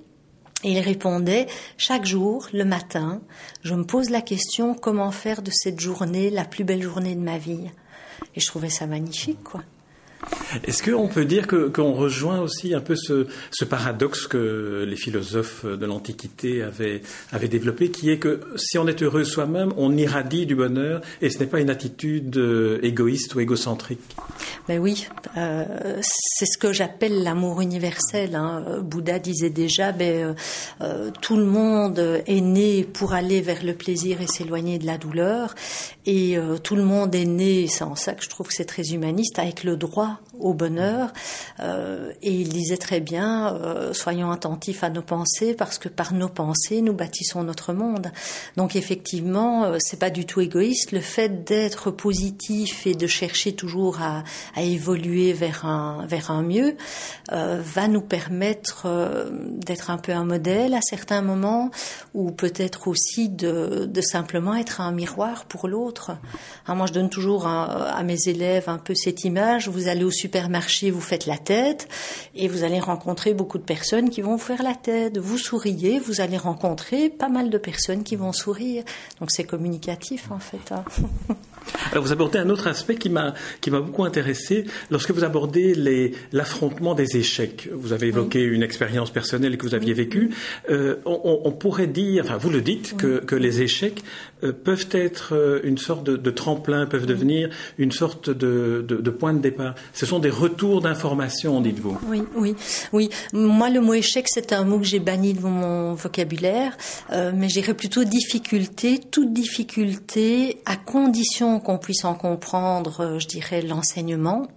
il 0.64 0.78
répondait, 0.78 1.48
chaque 1.76 2.04
jour, 2.04 2.46
le 2.52 2.64
matin, 2.64 3.20
je 3.62 3.74
me 3.74 3.84
pose 3.84 4.10
la 4.10 4.22
question 4.22 4.74
comment 4.74 5.10
faire 5.10 5.42
de 5.42 5.50
cette 5.50 5.80
journée 5.80 6.30
la 6.30 6.44
plus 6.44 6.62
belle 6.62 6.82
journée 6.82 7.16
de 7.16 7.20
ma 7.20 7.36
vie? 7.36 7.70
Et 8.36 8.40
je 8.40 8.46
trouvais 8.46 8.70
ça 8.70 8.86
magnifique, 8.86 9.42
quoi. 9.42 9.62
Est-ce 10.64 10.82
qu'on 10.82 11.08
peut 11.08 11.24
dire 11.24 11.46
qu'on 11.46 11.92
rejoint 11.92 12.40
aussi 12.40 12.74
un 12.74 12.80
peu 12.80 12.96
ce, 12.96 13.64
paradoxe 13.64 14.26
que 14.26 14.84
les 14.86 14.96
philosophes 14.96 15.64
de 15.64 15.86
l'Antiquité 15.86 16.62
avaient, 16.62 17.00
développé, 17.48 17.90
qui 17.90 18.10
est 18.10 18.18
que 18.18 18.40
si 18.56 18.78
on 18.78 18.86
est 18.86 19.02
heureux 19.02 19.24
soi-même, 19.24 19.72
on 19.76 19.96
irradie 19.96 20.46
du 20.46 20.54
bonheur 20.54 21.00
et 21.20 21.30
ce 21.30 21.38
n'est 21.38 21.46
pas 21.46 21.60
une 21.60 21.70
attitude 21.70 22.36
euh, 22.36 22.78
égoïste 22.82 23.34
ou 23.34 23.40
égocentrique? 23.40 24.00
Ben 24.68 24.78
oui, 24.78 25.06
euh, 25.36 25.64
c'est 26.02 26.46
ce 26.46 26.58
que 26.58 26.72
j'appelle 26.72 27.22
l'amour 27.22 27.60
universel. 27.60 28.34
Hein. 28.34 28.80
Bouddha 28.82 29.18
disait 29.18 29.50
déjà, 29.50 29.92
ben, 29.92 30.34
euh, 30.80 31.10
tout 31.20 31.36
le 31.36 31.44
monde 31.44 32.22
est 32.26 32.40
né 32.40 32.84
pour 32.84 33.14
aller 33.14 33.40
vers 33.40 33.64
le 33.64 33.74
plaisir 33.74 34.20
et 34.20 34.26
s'éloigner 34.26 34.78
de 34.78 34.86
la 34.86 34.98
douleur, 34.98 35.54
et 36.06 36.36
tout 36.62 36.74
le 36.74 36.82
monde 36.82 37.14
est 37.14 37.24
né, 37.24 37.66
c'est 37.68 37.84
en 37.84 37.94
ça 37.94 38.14
que 38.14 38.24
je 38.24 38.28
trouve 38.28 38.48
que 38.48 38.54
c'est 38.54 38.64
très 38.64 38.92
humaniste, 38.92 39.38
avec 39.38 39.64
le 39.64 39.76
droit 39.76 40.18
au 40.42 40.54
bonheur. 40.54 41.12
Euh, 41.60 42.12
et 42.22 42.32
il 42.32 42.48
disait 42.48 42.76
très 42.76 43.00
bien, 43.00 43.54
euh, 43.54 43.92
soyons 43.92 44.30
attentifs 44.30 44.84
à 44.84 44.90
nos 44.90 45.02
pensées 45.02 45.54
parce 45.54 45.78
que 45.78 45.88
par 45.88 46.12
nos 46.12 46.28
pensées, 46.28 46.82
nous 46.82 46.92
bâtissons 46.92 47.42
notre 47.44 47.72
monde. 47.72 48.10
Donc 48.56 48.76
effectivement, 48.76 49.64
euh, 49.64 49.76
c'est 49.80 49.98
pas 49.98 50.10
du 50.10 50.26
tout 50.26 50.40
égoïste. 50.40 50.92
Le 50.92 51.00
fait 51.00 51.44
d'être 51.44 51.90
positif 51.90 52.86
et 52.86 52.94
de 52.94 53.06
chercher 53.06 53.52
toujours 53.52 54.02
à, 54.02 54.24
à 54.54 54.62
évoluer 54.62 55.32
vers 55.32 55.64
un 55.64 56.04
vers 56.06 56.30
un 56.30 56.42
mieux 56.42 56.76
va 57.30 57.88
nous 57.88 58.00
permettre 58.00 58.86
d'être 59.64 59.90
un 59.90 59.96
peu 59.96 60.12
un 60.12 60.24
modèle 60.24 60.74
à 60.74 60.80
certains 60.82 61.22
moments, 61.22 61.70
ou 62.14 62.30
peut-être 62.30 62.88
aussi 62.88 63.28
de, 63.28 63.88
simplement 64.02 64.54
être 64.54 64.80
un 64.80 64.92
miroir 64.92 65.44
pour 65.46 65.68
l'autre. 65.68 66.12
Hein, 66.66 66.74
moi, 66.74 66.86
je 66.86 66.92
donne 66.92 67.08
toujours 67.08 67.46
à 67.46 68.02
mes 68.02 68.28
élèves 68.28 68.68
un 68.68 68.78
peu 68.78 68.94
cette 68.94 69.24
image. 69.24 69.68
Vous 69.68 69.88
allez 69.88 70.04
au 70.04 70.10
supermarché, 70.32 70.90
vous 70.90 71.02
faites 71.02 71.26
la 71.26 71.36
tête 71.36 71.88
et 72.34 72.48
vous 72.48 72.64
allez 72.64 72.80
rencontrer 72.80 73.34
beaucoup 73.34 73.58
de 73.58 73.64
personnes 73.64 74.08
qui 74.08 74.22
vont 74.22 74.36
vous 74.36 74.42
faire 74.42 74.62
la 74.62 74.74
tête. 74.74 75.18
Vous 75.18 75.36
souriez, 75.36 75.98
vous 75.98 76.22
allez 76.22 76.38
rencontrer 76.38 77.10
pas 77.10 77.28
mal 77.28 77.50
de 77.50 77.58
personnes 77.58 78.02
qui 78.02 78.16
vont 78.16 78.32
sourire. 78.32 78.82
Donc 79.20 79.30
c'est 79.30 79.44
communicatif 79.44 80.30
en 80.30 80.38
fait. 80.38 80.72
Hein. 80.72 80.84
Alors 81.92 82.02
vous 82.02 82.12
abordez 82.12 82.38
un 82.38 82.48
autre 82.48 82.66
aspect 82.66 82.94
qui 82.94 83.10
m'a 83.10 83.34
qui 83.60 83.70
m'a 83.70 83.80
beaucoup 83.80 84.04
intéressé 84.04 84.64
lorsque 84.90 85.10
vous 85.10 85.22
abordez 85.22 85.74
les 85.74 86.14
l'affrontement 86.32 86.94
des 86.94 87.18
échecs. 87.18 87.68
Vous 87.70 87.92
avez 87.92 88.06
évoqué 88.06 88.42
une 88.42 88.62
expérience 88.62 89.10
personnelle 89.10 89.58
que 89.58 89.66
vous 89.66 89.74
aviez 89.74 89.92
vécue. 89.92 90.30
Euh, 90.70 90.96
on, 91.04 91.52
pourrait 91.52 91.86
dire, 91.86 92.24
enfin 92.24 92.38
vous 92.38 92.48
le 92.48 92.62
dites, 92.62 92.96
que, 92.96 93.18
que 93.18 93.36
les 93.36 93.60
échecs 93.60 94.02
peuvent 94.64 94.88
être 94.92 95.60
une 95.64 95.78
sorte 95.78 96.04
de, 96.04 96.30
tremplin, 96.30 96.86
peuvent 96.86 97.06
devenir 97.06 97.50
une 97.78 97.92
sorte 97.92 98.30
de, 98.30 99.10
point 99.10 99.34
de 99.34 99.40
départ. 99.40 99.74
Ce 99.92 100.06
sont 100.06 100.18
des 100.18 100.30
retours 100.30 100.80
d'informations, 100.80 101.60
dites-vous. 101.60 101.98
Oui, 102.08 102.22
oui, 102.34 102.54
oui. 102.92 103.10
Moi, 103.32 103.70
le 103.70 103.80
mot 103.80 103.94
échec, 103.94 104.26
c'est 104.28 104.52
un 104.52 104.64
mot 104.64 104.78
que 104.78 104.84
j'ai 104.84 104.98
banni 104.98 105.34
de 105.34 105.40
mon 105.40 105.94
vocabulaire, 105.94 106.76
mais 107.10 107.48
j'irais 107.48 107.74
plutôt 107.74 108.04
difficulté, 108.04 108.98
toute 108.98 109.32
difficulté, 109.32 110.60
à 110.66 110.76
condition 110.76 111.60
qu'on 111.60 111.78
puisse 111.78 112.04
en 112.04 112.14
comprendre, 112.14 113.18
je 113.18 113.26
dirais, 113.26 113.62
l'enseignement, 113.62 114.48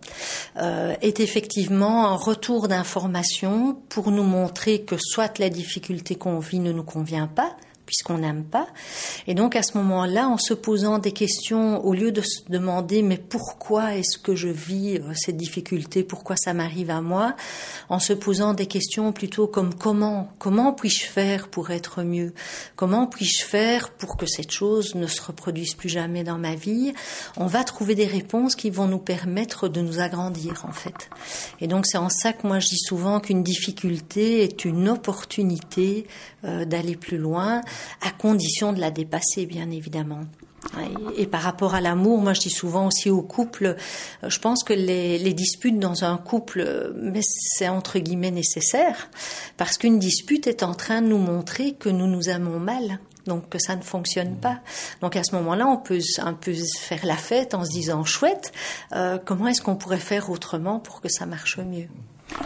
est 0.57 1.19
effectivement 1.19 2.07
un 2.07 2.15
retour 2.15 2.67
d'informations 2.67 3.77
pour 3.89 4.11
nous 4.11 4.23
montrer 4.23 4.81
que 4.81 4.95
soit 4.97 5.39
la 5.39 5.49
difficulté 5.49 6.15
qu'on 6.15 6.39
vit 6.39 6.59
ne 6.59 6.71
nous 6.71 6.83
convient 6.83 7.27
pas, 7.27 7.55
puisqu'on 7.85 8.17
n'aime 8.19 8.43
pas. 8.43 8.67
Et 9.27 9.33
donc 9.33 9.55
à 9.55 9.63
ce 9.63 9.77
moment-là, 9.77 10.27
en 10.27 10.37
se 10.37 10.53
posant 10.53 10.99
des 10.99 11.11
questions, 11.11 11.83
au 11.85 11.93
lieu 11.93 12.11
de 12.11 12.21
se 12.21 12.41
demander 12.49 13.01
mais 13.01 13.17
pourquoi 13.17 13.95
est-ce 13.95 14.17
que 14.17 14.35
je 14.35 14.47
vis 14.47 14.97
euh, 14.97 15.13
cette 15.15 15.37
difficulté, 15.37 16.03
pourquoi 16.03 16.35
ça 16.35 16.53
m'arrive 16.53 16.89
à 16.89 17.01
moi, 17.01 17.35
en 17.89 17.99
se 17.99 18.13
posant 18.13 18.53
des 18.53 18.65
questions 18.65 19.11
plutôt 19.11 19.47
comme 19.47 19.73
comment, 19.73 20.29
comment 20.39 20.73
puis-je 20.73 21.05
faire 21.05 21.47
pour 21.47 21.71
être 21.71 22.03
mieux, 22.03 22.33
comment 22.75 23.07
puis-je 23.07 23.43
faire 23.43 23.91
pour 23.91 24.17
que 24.17 24.25
cette 24.25 24.51
chose 24.51 24.95
ne 24.95 25.07
se 25.07 25.21
reproduise 25.21 25.75
plus 25.75 25.89
jamais 25.89 26.23
dans 26.23 26.37
ma 26.37 26.55
vie, 26.55 26.93
on 27.37 27.47
va 27.47 27.63
trouver 27.63 27.95
des 27.95 28.05
réponses 28.05 28.55
qui 28.55 28.69
vont 28.69 28.87
nous 28.87 28.99
permettre 28.99 29.67
de 29.67 29.81
nous 29.81 29.99
agrandir 29.99 30.65
en 30.67 30.71
fait. 30.71 31.09
Et 31.61 31.67
donc 31.67 31.85
c'est 31.85 31.97
en 31.97 32.09
ça 32.09 32.33
que 32.33 32.47
moi 32.47 32.59
je 32.59 32.69
dis 32.69 32.79
souvent 32.79 33.19
qu'une 33.19 33.43
difficulté 33.43 34.43
est 34.43 34.65
une 34.65 34.89
opportunité 34.89 36.07
euh, 36.43 36.65
d'aller 36.65 36.95
plus 36.95 37.17
loin 37.17 37.61
à 38.01 38.11
condition 38.11 38.73
de 38.73 38.79
la 38.79 38.91
dépasser, 38.91 39.45
bien 39.45 39.69
évidemment. 39.71 40.21
Et, 41.17 41.27
par 41.27 41.41
rapport 41.41 41.75
à 41.75 41.81
l'amour, 41.81 42.19
moi 42.19 42.33
je 42.33 42.41
dis 42.41 42.49
souvent 42.49 42.87
aussi 42.87 43.09
au 43.09 43.21
couple, 43.21 43.77
euh, 44.23 44.29
je 44.29 44.39
pense 44.39 44.63
que 44.63 44.73
les, 44.73 45.17
les 45.17 45.33
disputes 45.33 45.79
dans 45.79 46.03
un 46.03 46.17
couple, 46.17 46.63
euh, 46.65 46.91
mais 46.95 47.21
c'est 47.23 47.69
entre 47.69 47.99
guillemets 47.99 48.31
nécessaire, 48.31 49.09
parce 49.57 49.77
qu'une 49.77 49.99
dispute 49.99 50.47
est 50.47 50.63
en 50.63 50.73
train 50.73 51.01
de 51.01 51.07
nous 51.07 51.17
montrer 51.17 51.73
que 51.73 51.89
nous 51.89 52.07
nous 52.07 52.29
aimons 52.29 52.59
mal, 52.59 52.99
donc 53.25 53.49
que 53.49 53.59
ça 53.59 53.75
ne 53.75 53.83
fonctionne 53.83 54.35
pas. 54.35 54.59
Donc 55.01 55.15
à 55.15 55.23
ce 55.23 55.35
moment-là, 55.35 55.67
on 55.67 55.77
peut 55.77 55.99
un 56.19 56.33
peu 56.33 56.53
faire 56.79 57.05
la 57.05 57.17
fête 57.17 57.53
en 57.53 57.63
se 57.63 57.71
disant 57.71 58.03
chouette, 58.03 58.51
euh, 58.93 59.17
comment 59.23 59.47
est-ce 59.47 59.61
qu'on 59.61 59.75
pourrait 59.75 59.97
faire 59.97 60.29
autrement 60.29 60.79
pour 60.79 61.01
que 61.01 61.09
ça 61.09 61.25
marche 61.25 61.59
mieux? 61.59 61.87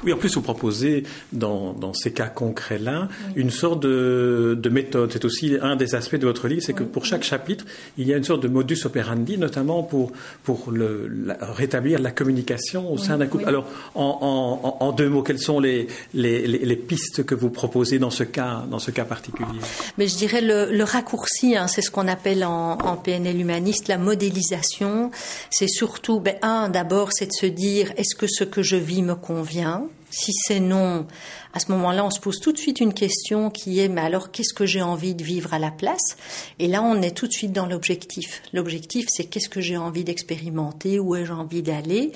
Oui, 0.03 0.13
en 0.13 0.17
plus, 0.17 0.35
vous 0.35 0.41
proposez, 0.41 1.03
dans, 1.33 1.73
dans 1.73 1.93
ces 1.93 2.11
cas 2.11 2.27
concrets-là, 2.27 3.07
une 3.35 3.49
sorte 3.49 3.81
de, 3.81 4.57
de 4.59 4.69
méthode. 4.69 5.11
C'est 5.11 5.25
aussi 5.25 5.57
un 5.61 5.75
des 5.75 5.95
aspects 5.95 6.15
de 6.15 6.27
votre 6.27 6.47
livre, 6.47 6.61
c'est 6.63 6.73
que 6.73 6.83
pour 6.83 7.05
chaque 7.05 7.23
chapitre, 7.23 7.65
il 7.97 8.07
y 8.07 8.13
a 8.13 8.17
une 8.17 8.23
sorte 8.23 8.43
de 8.43 8.47
modus 8.47 8.85
operandi, 8.85 9.37
notamment 9.37 9.83
pour, 9.83 10.11
pour 10.43 10.71
le, 10.71 11.09
rétablir 11.41 11.99
la 11.99 12.11
communication 12.11 12.91
au 12.91 12.97
sein 12.97 13.17
d'un 13.17 13.27
couple. 13.27 13.45
Alors, 13.45 13.65
en, 13.95 14.77
en, 14.79 14.85
en, 14.85 14.91
deux 14.91 15.09
mots, 15.09 15.23
quelles 15.23 15.39
sont 15.39 15.59
les, 15.59 15.87
les, 16.13 16.45
les, 16.45 16.75
pistes 16.75 17.23
que 17.23 17.35
vous 17.35 17.49
proposez 17.49 17.99
dans 17.99 18.09
ce 18.09 18.23
cas, 18.23 18.65
dans 18.69 18.79
ce 18.79 18.91
cas 18.91 19.05
particulier? 19.05 19.59
Mais 19.97 20.07
je 20.07 20.15
dirais 20.17 20.41
le, 20.41 20.71
le 20.71 20.83
raccourci, 20.83 21.55
hein, 21.55 21.67
c'est 21.67 21.81
ce 21.81 21.91
qu'on 21.91 22.07
appelle 22.07 22.43
en, 22.45 22.77
en, 22.77 22.95
PNL 22.95 23.39
humaniste 23.39 23.87
la 23.87 23.97
modélisation. 23.97 25.11
C'est 25.49 25.67
surtout, 25.67 26.19
ben, 26.19 26.35
un, 26.41 26.69
d'abord, 26.69 27.09
c'est 27.11 27.27
de 27.27 27.33
se 27.33 27.45
dire, 27.45 27.91
est-ce 27.97 28.15
que 28.15 28.27
ce 28.27 28.43
que 28.43 28.61
je 28.61 28.75
vis 28.75 29.01
me 29.01 29.15
convient? 29.15 29.78
Si 30.09 30.31
c'est 30.33 30.59
non, 30.59 31.05
à 31.53 31.59
ce 31.59 31.71
moment-là, 31.71 32.05
on 32.05 32.11
se 32.11 32.19
pose 32.19 32.39
tout 32.39 32.51
de 32.51 32.57
suite 32.57 32.79
une 32.79 32.93
question 32.93 33.49
qui 33.49 33.79
est, 33.79 33.87
mais 33.87 34.01
alors 34.01 34.31
qu'est-ce 34.31 34.53
que 34.53 34.65
j'ai 34.65 34.81
envie 34.81 35.15
de 35.15 35.23
vivre 35.23 35.53
à 35.53 35.59
la 35.59 35.71
place? 35.71 36.17
Et 36.59 36.67
là, 36.67 36.83
on 36.83 37.01
est 37.01 37.15
tout 37.15 37.27
de 37.27 37.33
suite 37.33 37.51
dans 37.51 37.65
l'objectif. 37.65 38.41
L'objectif, 38.53 39.07
c'est 39.09 39.25
qu'est-ce 39.25 39.49
que 39.49 39.61
j'ai 39.61 39.77
envie 39.77 40.03
d'expérimenter, 40.03 40.99
où 40.99 41.15
ai-je 41.15 41.33
envie 41.33 41.61
d'aller? 41.61 42.11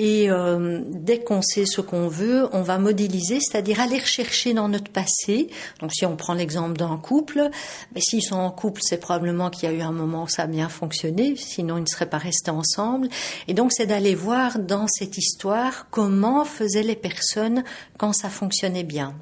Et 0.00 0.30
euh, 0.30 0.80
dès 0.86 1.18
qu'on 1.18 1.42
sait 1.42 1.66
ce 1.66 1.80
qu'on 1.80 2.06
veut, 2.06 2.48
on 2.52 2.62
va 2.62 2.78
modéliser, 2.78 3.40
c'est-à-dire 3.40 3.80
aller 3.80 3.98
rechercher 3.98 4.54
dans 4.54 4.68
notre 4.68 4.92
passé. 4.92 5.48
Donc 5.80 5.92
si 5.92 6.06
on 6.06 6.14
prend 6.14 6.34
l'exemple 6.34 6.78
d'un 6.78 6.96
couple, 6.98 7.50
mais 7.92 8.00
s'ils 8.00 8.22
sont 8.22 8.36
en 8.36 8.52
couple, 8.52 8.80
c'est 8.84 9.00
probablement 9.00 9.50
qu'il 9.50 9.68
y 9.68 9.72
a 9.72 9.74
eu 9.74 9.80
un 9.80 9.90
moment 9.90 10.22
où 10.22 10.28
ça 10.28 10.42
a 10.44 10.46
bien 10.46 10.68
fonctionné, 10.68 11.34
sinon 11.34 11.78
ils 11.78 11.82
ne 11.82 11.86
seraient 11.86 12.08
pas 12.08 12.18
restés 12.18 12.52
ensemble. 12.52 13.08
Et 13.48 13.54
donc 13.54 13.72
c'est 13.72 13.86
d'aller 13.86 14.14
voir 14.14 14.60
dans 14.60 14.86
cette 14.86 15.18
histoire 15.18 15.88
comment 15.90 16.44
faisaient 16.44 16.84
les 16.84 16.94
personnes 16.94 17.64
quand 17.98 18.12
ça 18.12 18.28
fonctionnait 18.28 18.84
bien. 18.84 19.16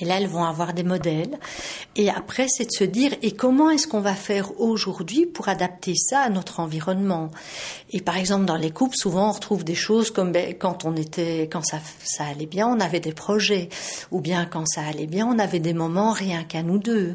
Et 0.00 0.04
là, 0.04 0.18
elles 0.18 0.28
vont 0.28 0.44
avoir 0.44 0.72
des 0.72 0.82
modèles. 0.82 1.38
Et 1.94 2.10
après, 2.10 2.46
c'est 2.48 2.66
de 2.66 2.70
se 2.70 2.84
dire, 2.84 3.12
et 3.22 3.32
comment 3.32 3.70
est-ce 3.70 3.86
qu'on 3.86 4.00
va 4.00 4.14
faire 4.14 4.60
aujourd'hui 4.60 5.26
pour 5.26 5.48
adapter 5.48 5.94
ça 5.96 6.20
à 6.20 6.28
notre 6.28 6.60
environnement? 6.60 7.30
Et 7.90 8.00
par 8.00 8.16
exemple, 8.16 8.44
dans 8.44 8.56
les 8.56 8.70
couples, 8.70 8.96
souvent, 8.96 9.30
on 9.30 9.32
retrouve 9.32 9.64
des 9.64 9.74
choses 9.74 10.10
comme 10.10 10.32
ben, 10.32 10.54
quand 10.58 10.84
on 10.84 10.94
était, 10.96 11.48
quand 11.50 11.62
ça, 11.64 11.78
allait 12.20 12.46
bien, 12.46 12.68
on 12.68 12.80
avait 12.80 13.00
des 13.00 13.12
projets. 13.12 13.68
Ou 14.10 14.20
bien 14.20 14.44
quand 14.44 14.66
ça 14.66 14.82
allait 14.82 15.06
bien, 15.06 15.26
on 15.26 15.38
avait 15.38 15.60
des 15.60 15.74
moments 15.74 16.12
rien 16.12 16.44
qu'à 16.44 16.62
nous 16.62 16.78
deux. 16.78 17.14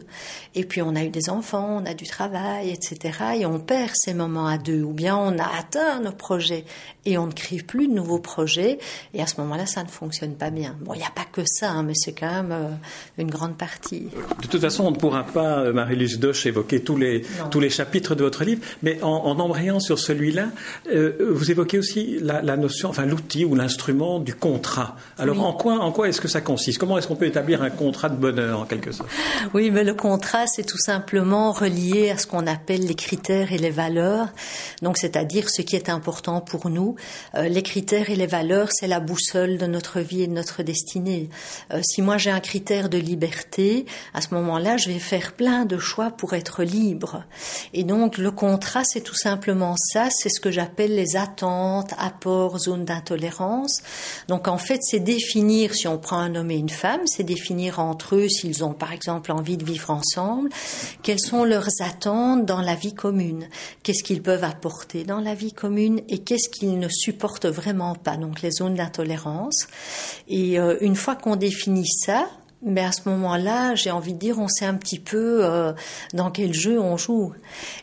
Et 0.55 0.65
puis, 0.65 0.81
on 0.81 0.95
a 0.95 1.03
eu 1.03 1.09
des 1.09 1.29
enfants, 1.29 1.81
on 1.81 1.85
a 1.85 1.93
du 1.93 2.05
travail, 2.05 2.71
etc. 2.71 3.17
Et 3.39 3.45
on 3.45 3.59
perd 3.59 3.91
ces 3.93 4.13
moments 4.13 4.47
à 4.47 4.57
deux. 4.57 4.81
Ou 4.81 4.93
bien 4.93 5.15
on 5.15 5.38
a 5.38 5.57
atteint 5.57 6.00
nos 6.00 6.11
projets 6.11 6.65
et 7.05 7.17
on 7.17 7.27
ne 7.27 7.31
crée 7.31 7.57
plus 7.57 7.88
de 7.88 7.93
nouveaux 7.93 8.19
projets. 8.19 8.79
Et 9.13 9.21
à 9.21 9.27
ce 9.27 9.39
moment-là, 9.41 9.65
ça 9.65 9.83
ne 9.83 9.89
fonctionne 9.89 10.35
pas 10.35 10.50
bien. 10.50 10.75
Bon, 10.81 10.93
il 10.93 10.97
n'y 10.97 11.03
a 11.03 11.11
pas 11.11 11.25
que 11.31 11.43
ça, 11.45 11.71
hein, 11.71 11.83
mais 11.83 11.93
c'est 11.95 12.13
quand 12.13 12.31
même 12.31 12.51
euh, 12.51 12.70
une 13.17 13.29
grande 13.29 13.57
partie. 13.57 14.07
De 14.41 14.47
toute 14.47 14.61
façon, 14.61 14.85
on 14.85 14.91
ne 14.91 14.95
pourra 14.95 15.23
pas, 15.23 15.59
euh, 15.59 15.73
Marie-Luce 15.73 16.19
Doche, 16.19 16.45
évoquer 16.45 16.81
tous 16.81 16.97
les, 16.97 17.23
tous 17.49 17.59
les 17.59 17.69
chapitres 17.69 18.15
de 18.15 18.23
votre 18.23 18.43
livre, 18.43 18.61
mais 18.83 19.01
en, 19.01 19.09
en 19.09 19.39
embrayant 19.39 19.79
sur 19.79 19.99
celui-là, 19.99 20.47
euh, 20.91 21.13
vous 21.33 21.51
évoquez 21.51 21.79
aussi 21.79 22.17
la, 22.21 22.41
la 22.41 22.57
notion, 22.57 22.89
enfin 22.89 23.05
l'outil 23.05 23.45
ou 23.45 23.55
l'instrument 23.55 24.19
du 24.19 24.35
contrat. 24.35 24.95
Alors 25.17 25.43
en 25.45 25.53
quoi, 25.53 25.79
en 25.79 25.91
quoi 25.91 26.09
est-ce 26.09 26.21
que 26.21 26.27
ça 26.27 26.41
consiste? 26.41 26.77
Comment 26.77 26.97
est-ce 26.97 27.07
qu'on 27.07 27.15
peut 27.15 27.25
établir 27.25 27.61
un 27.61 27.69
contrat 27.69 28.09
de 28.09 28.15
bonheur 28.15 28.59
en 28.59 28.65
quelque 28.65 28.91
sorte? 28.91 29.09
Oui, 29.53 29.71
mais 29.71 29.83
le 29.83 29.93
contrat, 29.93 30.45
c'est 30.47 30.65
tout 30.65 30.77
simplement 30.77 31.51
relié 31.51 32.09
à 32.09 32.17
ce 32.17 32.27
qu'on 32.27 32.47
appelle 32.47 32.85
les 32.85 32.95
critères 32.95 33.51
et 33.51 33.57
les 33.57 33.69
valeurs. 33.69 34.27
Donc, 34.81 34.97
c'est-à-dire 34.97 35.49
ce 35.49 35.61
qui 35.61 35.75
est 35.75 35.89
important 35.89 36.41
pour 36.41 36.69
nous. 36.69 36.95
Euh, 37.35 37.47
les 37.47 37.63
critères 37.63 38.09
et 38.09 38.15
les 38.15 38.27
valeurs, 38.27 38.69
c'est 38.71 38.87
la 38.87 38.99
boussole 38.99 39.57
de 39.57 39.65
notre 39.65 39.99
vie 39.99 40.23
et 40.23 40.27
de 40.27 40.33
notre 40.33 40.63
destinée. 40.63 41.29
si 41.81 42.01
moi 42.01 42.17
j'ai 42.17 42.31
un 42.31 42.39
critère 42.39 42.61
de 42.62 42.98
liberté, 42.98 43.86
à 44.13 44.22
ce 44.22 44.34
moment-là, 44.34 44.77
je 44.77 44.89
vais 44.89 45.00
faire 45.00 45.34
plein 45.34 45.65
de 45.65 45.77
choix 45.77 46.12
pour 46.12 46.34
être 46.34 46.63
libre. 46.63 47.24
Et 47.74 47.84
donc, 47.84 48.18
le 48.18 48.32
contrat, 48.32 48.84
c'est 48.86 49.01
tout 49.01 49.15
simplement 49.15 49.75
ça, 49.77 50.10
c'est 50.10 50.30
ce 50.30 50.39
que 50.39 50.51
j'appelle 50.51 50.96
les 50.96 51.15
attentes, 51.15 51.94
apports, 51.98 52.60
zones 52.60 52.86
d'intolérance. 52.86 53.82
Donc, 54.27 54.48
en 54.48 54.58
fait, 54.58 54.80
c'est 54.82 55.00
définir, 55.00 55.74
si 55.74 55.88
on 55.88 55.98
prend 55.98 56.18
un 56.18 56.36
homme 56.36 56.51
et 56.51 56.58
une 56.58 56.70
femme, 56.70 57.01
c'est 57.06 57.24
définir 57.24 57.80
entre 57.80 58.15
eux, 58.15 58.30
s'ils 58.30 58.63
ont 58.63 58.74
par 58.74 58.94
exemple 58.94 59.32
envie 59.32 59.58
de 59.58 59.65
vivre 59.65 59.89
ensemble, 59.89 60.50
quelles 61.03 61.20
sont 61.20 61.44
leurs 61.44 61.70
attentes 61.82 62.46
dans 62.46 62.62
la 62.62 62.75
vie 62.75 62.94
commune, 62.94 63.48
qu'est-ce 63.84 64.03
qu'ils 64.03 64.22
peuvent 64.22 64.44
apporter 64.44 65.03
dans 65.03 65.20
la 65.20 65.36
vie 65.36 65.53
commune 65.53 66.01
et 66.10 66.20
qu'est-ce 66.20 66.50
qu'ils 66.50 66.80
ne 66.80 66.89
supportent 66.89 67.48
vraiment 67.48 67.96
pas, 67.96 68.18
donc 68.18 68.41
les 68.41 68.51
zones 68.51 68.75
d'intolérance. 68.75 69.68
Et 70.27 70.60
euh, 70.60 70.77
une 70.82 70.96
fois 70.96 71.15
qu'on 71.15 71.36
définit 71.36 71.88
ça, 71.88 72.27
mais 72.63 72.82
à 72.82 72.91
ce 72.91 73.10
moment-là, 73.10 73.74
j'ai 73.74 73.89
envie 73.89 74.13
de 74.13 74.20
dire, 74.20 74.38
on 74.39 74.48
sait 74.48 74.65
un 74.65 74.75
petit 74.75 75.00
peu 75.00 75.44
euh, 75.44 75.74
dans 76.13 76.30
quel 76.30 76.53
jeu 76.53 76.80
on 76.80 76.96
joue. 76.96 77.34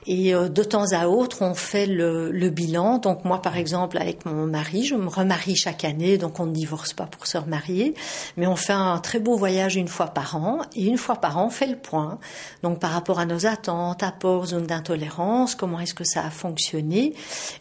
Et 0.06 0.34
euh, 0.34 0.48
de 0.48 0.62
temps 0.62 0.92
à 0.92 1.08
autre, 1.08 1.42
on 1.42 1.54
fait 1.54 1.86
le, 1.86 2.30
le, 2.30 2.50
bilan. 2.50 2.98
Donc 2.98 3.24
moi, 3.24 3.42
par 3.42 3.56
exemple, 3.56 3.98
avec 3.98 4.24
mon 4.24 4.46
mari, 4.46 4.84
je 4.84 4.94
me 4.94 5.08
remarie 5.08 5.56
chaque 5.56 5.84
année, 5.84 6.16
donc 6.16 6.38
on 6.38 6.46
ne 6.46 6.52
divorce 6.52 6.92
pas 6.92 7.06
pour 7.06 7.26
se 7.26 7.38
remarier, 7.38 7.94
mais 8.36 8.46
on 8.46 8.54
fait 8.54 8.72
un 8.72 8.98
très 8.98 9.18
beau 9.18 9.36
voyage 9.36 9.74
une 9.74 9.88
fois 9.88 10.08
par 10.08 10.36
an. 10.36 10.60
Et 10.76 10.86
une 10.86 10.98
fois 10.98 11.16
par 11.16 11.38
an, 11.38 11.46
on 11.46 11.50
fait 11.50 11.66
le 11.66 11.76
point. 11.76 12.18
Donc 12.62 12.78
par 12.78 12.90
rapport 12.92 13.18
à 13.18 13.26
nos 13.26 13.46
attentes, 13.46 14.02
apports, 14.04 14.46
zones 14.46 14.66
d'intolérance, 14.66 15.56
comment 15.56 15.80
est-ce 15.80 15.94
que 15.94 16.04
ça 16.04 16.24
a 16.24 16.30
fonctionné 16.30 17.14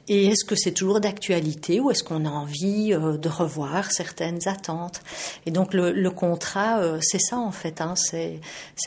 Et 0.07 0.27
est-ce 0.27 0.45
que 0.45 0.55
c'est 0.55 0.71
toujours 0.71 0.99
d'actualité 0.99 1.79
ou 1.79 1.89
est-ce 1.89 2.03
qu'on 2.03 2.25
a 2.25 2.29
envie 2.29 2.93
euh, 2.93 3.17
de 3.17 3.29
revoir 3.29 3.91
certaines 3.91 4.47
attentes 4.47 5.01
Et 5.47 5.51
donc 5.51 5.73
le, 5.73 5.91
le 5.91 6.11
contrat 6.11 6.79
c'est 7.07 7.19
ça 7.19 7.37
en 7.37 7.51
fait. 7.51 7.81
Hein. 7.81 7.93
C'est, 7.95 8.39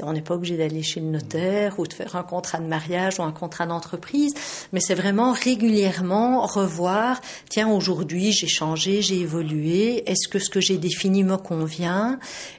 on 0.03 0.13
n'est 0.13 0.23
pas 0.23 0.35
obligé 0.35 0.57
d'aller 0.57 0.83
chez 0.83 1.01
le 1.01 1.07
notaire 1.07 1.79
ou 1.79 1.87
de 1.87 1.93
faire 1.93 2.17
un 2.17 2.23
contrat 2.23 2.59
de 2.59 2.67
mariage 2.67 3.19
ou 3.19 3.23
un 3.23 3.33
contrat 3.33 3.67
d'entreprise, 3.67 4.33
mais 4.73 4.81
c'est 4.81 4.95
vraiment 4.95 5.33
régulièrement 5.33 6.47
revoir. 6.47 7.21
Tiens, 7.49 7.69
aujourd'hui 7.69 8.33
j'ai 8.33 8.49
changé, 8.49 9.03
j'ai 9.03 9.21
évolué. 9.21 10.09
Est-ce 10.11 10.29
que 10.29 10.39
ce 10.39 10.51
que 10.51 10.61
j'ai 10.61 10.79
défini 10.79 11.25
me 11.25 11.37
convient 11.37 12.19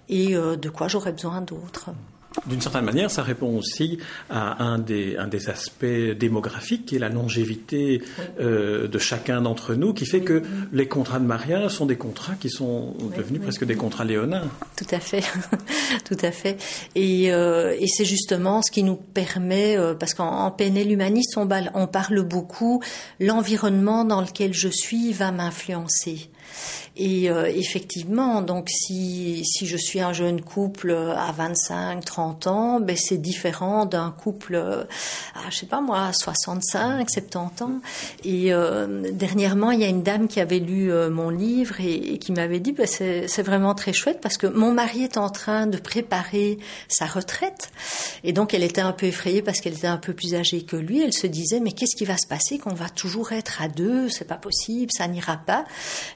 et 0.10 0.36
euh, 0.36 0.56
de 0.56 0.70
quoi 0.70 0.88
j'aurais 0.88 1.12
besoin 1.12 1.42
d'autre? 1.42 1.92
D'une 2.46 2.62
certaine 2.62 2.86
manière, 2.86 3.12
ça 3.12 3.24
répond 3.24 3.58
aussi 3.58 4.00
à 4.30 4.64
un 4.64 4.80
des, 4.80 5.18
un 5.18 5.28
des 5.28 5.50
aspects 5.50 5.86
démographiques 5.86 6.86
qui 6.86 6.96
est 6.96 7.00
la 7.00 7.10
longévité 7.10 8.02
euh, 8.40 8.88
de 8.88 9.00
chacun 9.00 9.42
d'entre 9.42 9.76
nous, 9.76 9.94
qui 9.94 10.06
fait 10.06 10.22
que 10.22 10.42
les 10.72 10.88
contrats 10.88 11.20
de 11.20 11.26
mariage 11.26 11.72
sont 11.72 11.86
des 11.86 11.98
contrats 11.98 12.36
qui 12.36 12.50
sont 12.50 12.96
devenus 13.18 13.42
presque 13.42 13.66
des 13.66 13.76
contrats 13.76 14.06
léonins. 14.06 14.50
Tout 14.78 14.86
à 14.92 15.00
fait, 15.00 15.24
tout 16.06 16.18
à 16.22 16.32
fait. 16.32 16.58
Et, 16.96 17.34
euh, 17.34 17.76
et 17.78 17.88
c'est 17.88 18.06
justement 18.06 18.62
ce 18.62 18.72
qui 18.72 18.84
nous 18.84 18.96
permet, 18.96 19.78
euh, 19.78 19.94
parce 19.94 20.14
qu'en 20.14 20.50
PNL 20.52 20.90
humaniste, 20.92 21.38
on, 21.38 21.48
on 21.74 21.88
parle 21.88 22.22
beaucoup, 22.24 22.82
l'environnement 23.20 24.06
dans 24.06 24.22
lequel 24.22 24.54
je 24.54 24.70
suis 24.70 25.12
va 25.12 25.32
m'influencer. 25.32 26.31
Et 26.98 27.30
euh, 27.30 27.46
effectivement, 27.46 28.42
donc 28.42 28.70
si, 28.70 29.44
si 29.46 29.66
je 29.66 29.78
suis 29.78 30.02
un 30.02 30.12
jeune 30.12 30.42
couple 30.42 30.92
à 30.92 31.32
25, 31.32 32.04
30 32.04 32.48
ans, 32.48 32.80
ben 32.80 32.98
c'est 32.98 33.18
différent 33.18 33.86
d'un 33.86 34.12
couple 34.12 34.56
à, 34.56 35.50
je 35.50 35.58
sais 35.58 35.66
pas 35.66 35.82
moi, 35.82 36.08
à 36.08 36.14
65, 36.14 37.10
70 37.10 37.64
ans. 37.64 37.80
Et 38.24 38.54
euh, 38.54 39.12
dernièrement, 39.12 39.72
il 39.72 39.80
y 39.80 39.84
a 39.84 39.88
une 39.88 40.04
dame 40.04 40.28
qui 40.28 40.40
avait 40.40 40.60
lu 40.60 40.92
euh, 40.92 41.10
mon 41.10 41.30
livre 41.30 41.76
et, 41.80 42.18
qui 42.18 42.32
m'avait 42.32 42.60
dit, 42.60 42.72
ben 42.74 42.86
c'est 42.86 43.44
vraiment 43.44 43.74
très 43.74 43.94
chouette 43.94 44.20
parce 44.22 44.38
que 44.38 44.48
mon 44.48 44.74
mari 44.74 45.04
est 45.04 45.18
en 45.18 45.30
train 45.30 45.68
de 45.68 45.78
préparer 45.78 46.60
sa 46.88 47.06
retraite. 47.06 47.72
Et 48.24 48.34
donc, 48.34 48.54
elle 48.54 48.64
était 48.64 48.82
un 48.82 48.92
peu 48.92 49.08
effrayée 49.08 49.42
parce 49.42 49.62
qu'elle 49.62 49.74
était 49.74 49.88
un 49.88 49.98
peu 49.98 50.14
plus 50.14 50.36
âgée 50.36 50.64
que 50.64 50.76
lui. 50.76 51.02
Elle 51.02 51.14
se 51.14 51.28
disait, 51.28 51.60
mais 51.60 51.72
qu'est-ce 51.72 51.96
qui 51.96 52.06
va 52.06 52.18
se 52.18 52.28
passer? 52.28 52.58
Qu'on 52.58 52.74
va 52.74 52.90
toujours 52.90 53.32
être 53.32 53.62
à 53.62 53.68
deux? 53.68 54.10
C'est 54.10 54.28
pas 54.28 54.36
possible, 54.36 54.92
ça 54.96 55.08
n'ira 55.08 55.38
pas. 55.38 55.66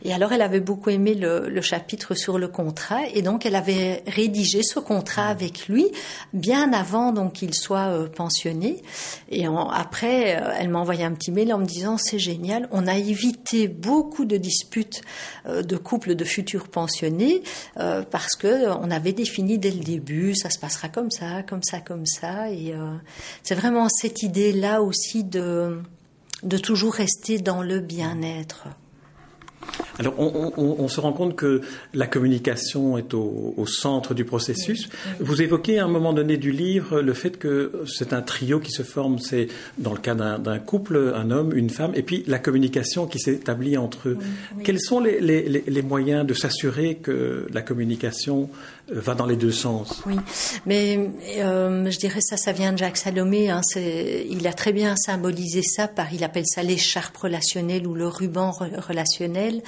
Et 0.03 0.13
alors, 0.13 0.24
elle 0.31 0.41
avait 0.41 0.59
beaucoup 0.59 0.89
aimé 0.89 1.13
le, 1.13 1.61
chapitre 1.61 2.13
sur 2.13 2.37
le 2.37 2.47
contrat 2.47 3.07
et 3.13 3.21
donc 3.21 3.45
elle 3.45 3.55
avait 3.55 4.03
rédigé 4.07 4.61
ce 4.61 4.79
contrat 4.79 5.27
avec 5.27 5.67
lui 5.67 5.87
bien 6.33 6.73
avant 6.73 7.11
donc 7.11 7.33
qu'il 7.33 7.53
soit 7.53 7.87
euh, 7.87 8.07
pensionné. 8.07 8.83
Et 9.29 9.45
après, 9.47 10.35
euh, 10.35 10.51
elle 10.59 10.69
m'a 10.69 10.79
envoyé 10.79 11.03
un 11.03 11.13
petit 11.13 11.31
mail 11.31 11.53
en 11.53 11.57
me 11.57 11.65
disant 11.65 11.97
c'est 11.97 12.19
génial, 12.19 12.67
on 12.71 12.87
a 12.87 12.97
évité 12.97 13.67
beaucoup 13.67 14.25
de 14.25 14.37
disputes 14.37 15.01
euh, 15.47 15.63
de 15.63 15.77
couples 15.77 16.15
de 16.15 16.23
futurs 16.23 16.67
pensionnés 16.67 17.41
parce 17.75 18.35
que 18.35 18.69
on 18.77 18.91
avait 18.91 19.13
défini 19.13 19.57
dès 19.57 19.71
le 19.71 19.83
début, 19.83 20.35
ça 20.35 20.49
se 20.49 20.59
passera 20.59 20.89
comme 20.89 21.11
ça, 21.11 21.43
comme 21.43 21.63
ça, 21.63 21.79
comme 21.79 22.05
ça. 22.05 22.51
Et 22.51 22.73
c'est 23.43 23.55
vraiment 23.55 23.87
cette 23.89 24.23
idée 24.23 24.51
là 24.53 24.81
aussi 24.81 25.23
de 25.23 25.81
de 26.43 26.57
toujours 26.57 26.93
rester 26.93 27.39
dans 27.39 27.61
le 27.61 27.79
bien-être. 27.79 28.67
Alors, 29.97 30.13
on, 30.19 30.87
se 30.87 30.99
rend 30.99 31.13
compte 31.13 31.35
que 31.35 31.61
la 31.93 32.07
communication 32.07 32.97
est 32.97 33.13
au, 33.13 33.65
centre 33.65 34.13
du 34.13 34.25
processus. 34.25 34.89
Vous 35.19 35.41
évoquez 35.41 35.79
à 35.79 35.85
un 35.85 35.87
moment 35.87 36.13
donné 36.13 36.37
du 36.37 36.51
livre 36.51 37.01
le 37.01 37.13
fait 37.13 37.37
que 37.37 37.71
c'est 37.87 38.13
un 38.13 38.21
trio 38.21 38.59
qui 38.59 38.71
se 38.71 38.83
forme, 38.83 39.19
c'est 39.19 39.47
dans 39.77 39.93
le 39.93 39.99
cas 39.99 40.15
d'un 40.15 40.59
couple, 40.59 41.13
un 41.15 41.31
homme, 41.31 41.55
une 41.55 41.69
femme, 41.69 41.91
et 41.95 42.03
puis 42.03 42.23
la 42.27 42.39
communication 42.39 43.07
qui 43.07 43.19
s'établit 43.19 43.77
entre 43.77 44.09
eux. 44.09 44.17
Quels 44.63 44.79
sont 44.79 44.99
les 44.99 45.81
moyens 45.81 46.25
de 46.25 46.33
s'assurer 46.33 46.95
que 46.95 47.47
la 47.53 47.61
communication 47.61 48.49
va 48.87 49.15
dans 49.15 49.25
les 49.25 49.35
deux 49.35 49.51
sens. 49.51 50.03
Oui, 50.05 50.15
mais 50.65 51.09
euh, 51.37 51.89
je 51.89 51.97
dirais 51.97 52.21
ça, 52.21 52.37
ça 52.37 52.51
vient 52.51 52.71
de 52.71 52.77
Jacques 52.77 52.97
Salomé. 52.97 53.49
Hein, 53.49 53.61
il 53.75 54.45
a 54.47 54.53
très 54.53 54.73
bien 54.73 54.95
symbolisé 54.95 55.63
ça 55.63 55.87
par, 55.87 56.13
il 56.13 56.23
appelle 56.23 56.45
ça 56.45 56.61
l'écharpe 56.61 57.17
relationnelle 57.17 57.87
ou 57.87 57.95
le 57.95 58.07
ruban 58.07 58.51
relationnel. 58.51 59.63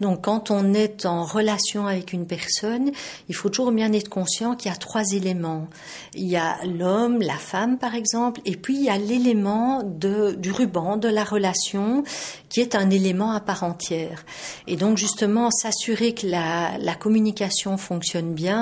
Donc, 0.00 0.22
quand 0.22 0.50
on 0.50 0.72
est 0.72 1.04
en 1.04 1.24
relation 1.24 1.86
avec 1.86 2.12
une 2.12 2.26
personne, 2.26 2.92
il 3.28 3.34
faut 3.34 3.50
toujours 3.50 3.72
bien 3.72 3.92
être 3.92 4.08
conscient 4.08 4.56
qu'il 4.56 4.70
y 4.70 4.74
a 4.74 4.78
trois 4.78 5.12
éléments. 5.12 5.68
Il 6.14 6.26
y 6.26 6.36
a 6.36 6.56
l'homme, 6.64 7.20
la 7.20 7.36
femme, 7.36 7.78
par 7.78 7.94
exemple, 7.94 8.40
et 8.46 8.56
puis 8.56 8.76
il 8.76 8.84
y 8.84 8.90
a 8.90 8.96
l'élément 8.96 9.82
du 9.82 10.50
ruban 10.50 10.96
de 10.96 11.08
la 11.08 11.24
relation 11.24 12.04
qui 12.48 12.60
est 12.60 12.74
un 12.74 12.90
élément 12.90 13.32
à 13.32 13.40
part 13.40 13.64
entière. 13.64 14.24
Et 14.66 14.76
donc, 14.76 14.96
justement, 14.96 15.50
s'assurer 15.50 16.14
que 16.14 16.26
la, 16.26 16.78
la 16.78 16.94
communication 16.94 17.76
fonctionne 17.76 18.32
bien 18.32 18.61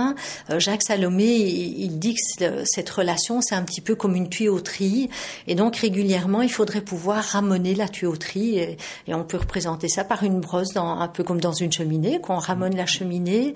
euh, 0.50 0.58
Jacques 0.58 0.82
Salomé, 0.82 1.36
il, 1.36 1.98
dit 1.98 2.14
que 2.14 2.64
cette 2.64 2.90
relation, 2.90 3.40
c'est 3.40 3.54
un 3.54 3.62
petit 3.62 3.80
peu 3.80 3.94
comme 3.94 4.14
une 4.14 4.28
tuyauterie. 4.28 5.10
Et 5.46 5.54
donc, 5.54 5.76
régulièrement, 5.76 6.42
il 6.42 6.50
faudrait 6.50 6.80
pouvoir 6.80 7.22
ramener 7.22 7.74
la 7.74 7.88
tuyauterie. 7.88 8.58
Et, 8.58 8.76
on 9.08 9.24
peut 9.24 9.38
représenter 9.38 9.88
ça 9.88 10.04
par 10.04 10.22
une 10.22 10.40
brosse, 10.40 10.76
un 10.76 11.08
peu 11.08 11.24
comme 11.24 11.40
dans 11.40 11.52
une 11.52 11.72
cheminée, 11.72 12.20
qu'on 12.20 12.38
ramène 12.38 12.76
la 12.76 12.86
cheminée. 12.86 13.54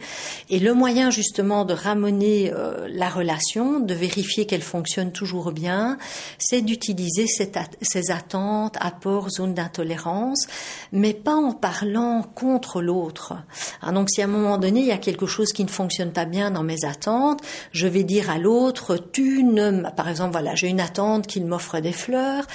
Et 0.50 0.58
le 0.58 0.74
moyen, 0.74 1.10
justement, 1.10 1.64
de 1.64 1.74
ramener 1.74 2.52
euh, 2.52 2.86
la 2.90 3.08
relation, 3.08 3.80
de 3.80 3.94
vérifier 3.94 4.46
qu'elle 4.46 4.62
fonctionne 4.62 5.12
toujours 5.12 5.52
bien, 5.52 5.98
c'est 6.38 6.60
d'utiliser 6.60 7.26
ces 7.26 8.10
attentes, 8.10 8.76
apports, 8.80 9.30
zones 9.30 9.54
d'intolérance, 9.54 10.46
mais 10.92 11.14
pas 11.14 11.34
en 11.34 11.52
parlant 11.52 12.22
contre 12.34 12.82
l'autre. 12.82 13.34
Ah, 13.82 13.92
donc, 13.92 14.10
si 14.10 14.20
à 14.22 14.24
un 14.24 14.28
moment 14.28 14.58
donné, 14.58 14.80
il 14.80 14.86
y 14.86 14.92
a 14.92 14.98
quelque 14.98 15.26
chose 15.26 15.52
qui 15.52 15.64
ne 15.64 15.70
fonctionne 15.70 16.12
pas 16.12 16.24
bien, 16.24 16.33
dans 16.34 16.62
mes 16.62 16.84
attentes, 16.84 17.40
je 17.72 17.86
vais 17.86 18.02
dire 18.02 18.30
à 18.30 18.38
l'autre, 18.38 18.96
tu 18.96 19.44
ne, 19.44 19.88
par 19.90 20.08
exemple, 20.08 20.32
voilà, 20.32 20.54
j'ai 20.54 20.68
une 20.68 20.80
attente 20.80 21.26
qu'il 21.26 21.46
m'offre 21.46 21.80
des 21.80 21.92
fleurs 21.92 22.46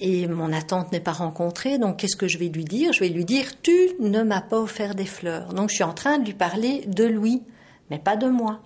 et 0.00 0.26
mon 0.26 0.52
attente 0.52 0.92
n'est 0.92 1.00
pas 1.00 1.12
rencontrée, 1.12 1.78
donc 1.78 1.98
qu'est-ce 1.98 2.16
que 2.16 2.28
je 2.28 2.38
vais 2.38 2.48
lui 2.48 2.64
dire? 2.64 2.92
Je 2.92 3.00
vais 3.00 3.08
lui 3.08 3.24
dire, 3.24 3.46
tu 3.62 3.76
ne 4.00 4.22
m'as 4.22 4.40
pas 4.40 4.58
offert 4.58 4.94
des 4.94 5.06
fleurs. 5.06 5.52
Donc 5.52 5.70
je 5.70 5.76
suis 5.76 5.84
en 5.84 5.92
train 5.92 6.18
de 6.18 6.24
lui 6.24 6.34
parler 6.34 6.84
de 6.86 7.04
lui 7.04 7.42
mais 7.88 7.98
pas 8.00 8.16
de 8.16 8.26
moi. 8.26 8.58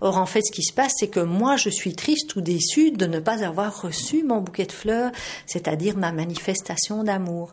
Or, 0.00 0.18
en 0.18 0.26
fait, 0.26 0.42
ce 0.42 0.52
qui 0.52 0.62
se 0.62 0.72
passe, 0.72 0.92
c'est 0.98 1.08
que 1.08 1.18
moi, 1.18 1.56
je 1.56 1.68
suis 1.68 1.94
triste 1.94 2.36
ou 2.36 2.40
déçue 2.40 2.92
de 2.92 3.06
ne 3.06 3.18
pas 3.18 3.44
avoir 3.44 3.82
reçu 3.82 4.22
mon 4.22 4.40
bouquet 4.40 4.66
de 4.66 4.72
fleurs, 4.72 5.10
c'est-à-dire 5.46 5.96
ma 5.96 6.12
manifestation 6.12 7.02
d'amour. 7.02 7.52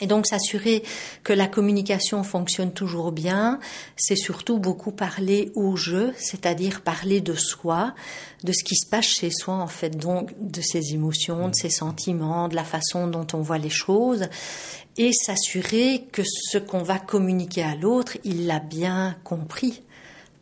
Et 0.00 0.06
donc 0.06 0.26
s'assurer 0.26 0.82
que 1.24 1.32
la 1.32 1.48
communication 1.48 2.22
fonctionne 2.22 2.72
toujours 2.72 3.10
bien, 3.10 3.58
c'est 3.96 4.16
surtout 4.16 4.58
beaucoup 4.58 4.92
parler 4.92 5.50
au 5.56 5.74
jeu, 5.76 6.12
c'est-à-dire 6.16 6.82
parler 6.82 7.20
de 7.20 7.34
soi, 7.34 7.94
de 8.44 8.52
ce 8.52 8.62
qui 8.62 8.76
se 8.76 8.88
passe 8.88 9.06
chez 9.06 9.30
soi 9.30 9.54
en 9.54 9.66
fait, 9.66 9.98
donc 9.98 10.30
de 10.40 10.60
ses 10.60 10.94
émotions, 10.94 11.48
de 11.48 11.54
ses 11.54 11.70
sentiments, 11.70 12.48
de 12.48 12.54
la 12.54 12.64
façon 12.64 13.08
dont 13.08 13.26
on 13.32 13.40
voit 13.40 13.58
les 13.58 13.70
choses, 13.70 14.28
et 14.96 15.12
s'assurer 15.12 16.06
que 16.12 16.22
ce 16.24 16.58
qu'on 16.58 16.82
va 16.82 16.98
communiquer 16.98 17.62
à 17.62 17.74
l'autre, 17.74 18.18
il 18.24 18.46
l'a 18.46 18.60
bien 18.60 19.16
compris. 19.24 19.82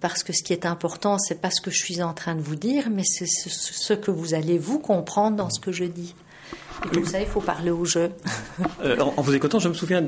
Parce 0.00 0.22
que 0.22 0.34
ce 0.34 0.42
qui 0.42 0.52
est 0.52 0.66
important, 0.66 1.18
c'est 1.18 1.40
pas 1.40 1.50
ce 1.50 1.62
que 1.62 1.70
je 1.70 1.78
suis 1.78 2.02
en 2.02 2.12
train 2.12 2.34
de 2.34 2.42
vous 2.42 2.56
dire, 2.56 2.90
mais 2.90 3.04
c'est 3.04 3.26
ce 3.26 3.92
que 3.94 4.10
vous 4.10 4.34
allez 4.34 4.58
vous 4.58 4.78
comprendre 4.78 5.36
dans 5.36 5.50
ce 5.50 5.58
que 5.58 5.72
je 5.72 5.84
dis. 5.84 6.14
Et 6.94 6.98
vous 6.98 7.06
savez, 7.06 7.24
il 7.24 7.30
faut 7.30 7.40
parler 7.40 7.70
au 7.70 7.84
jeu. 7.84 8.10
Euh, 8.84 8.98
en, 9.00 9.22
vous 9.22 9.34
écoutant, 9.34 9.58
je 9.58 9.68
me 9.68 9.74
souviens 9.74 10.04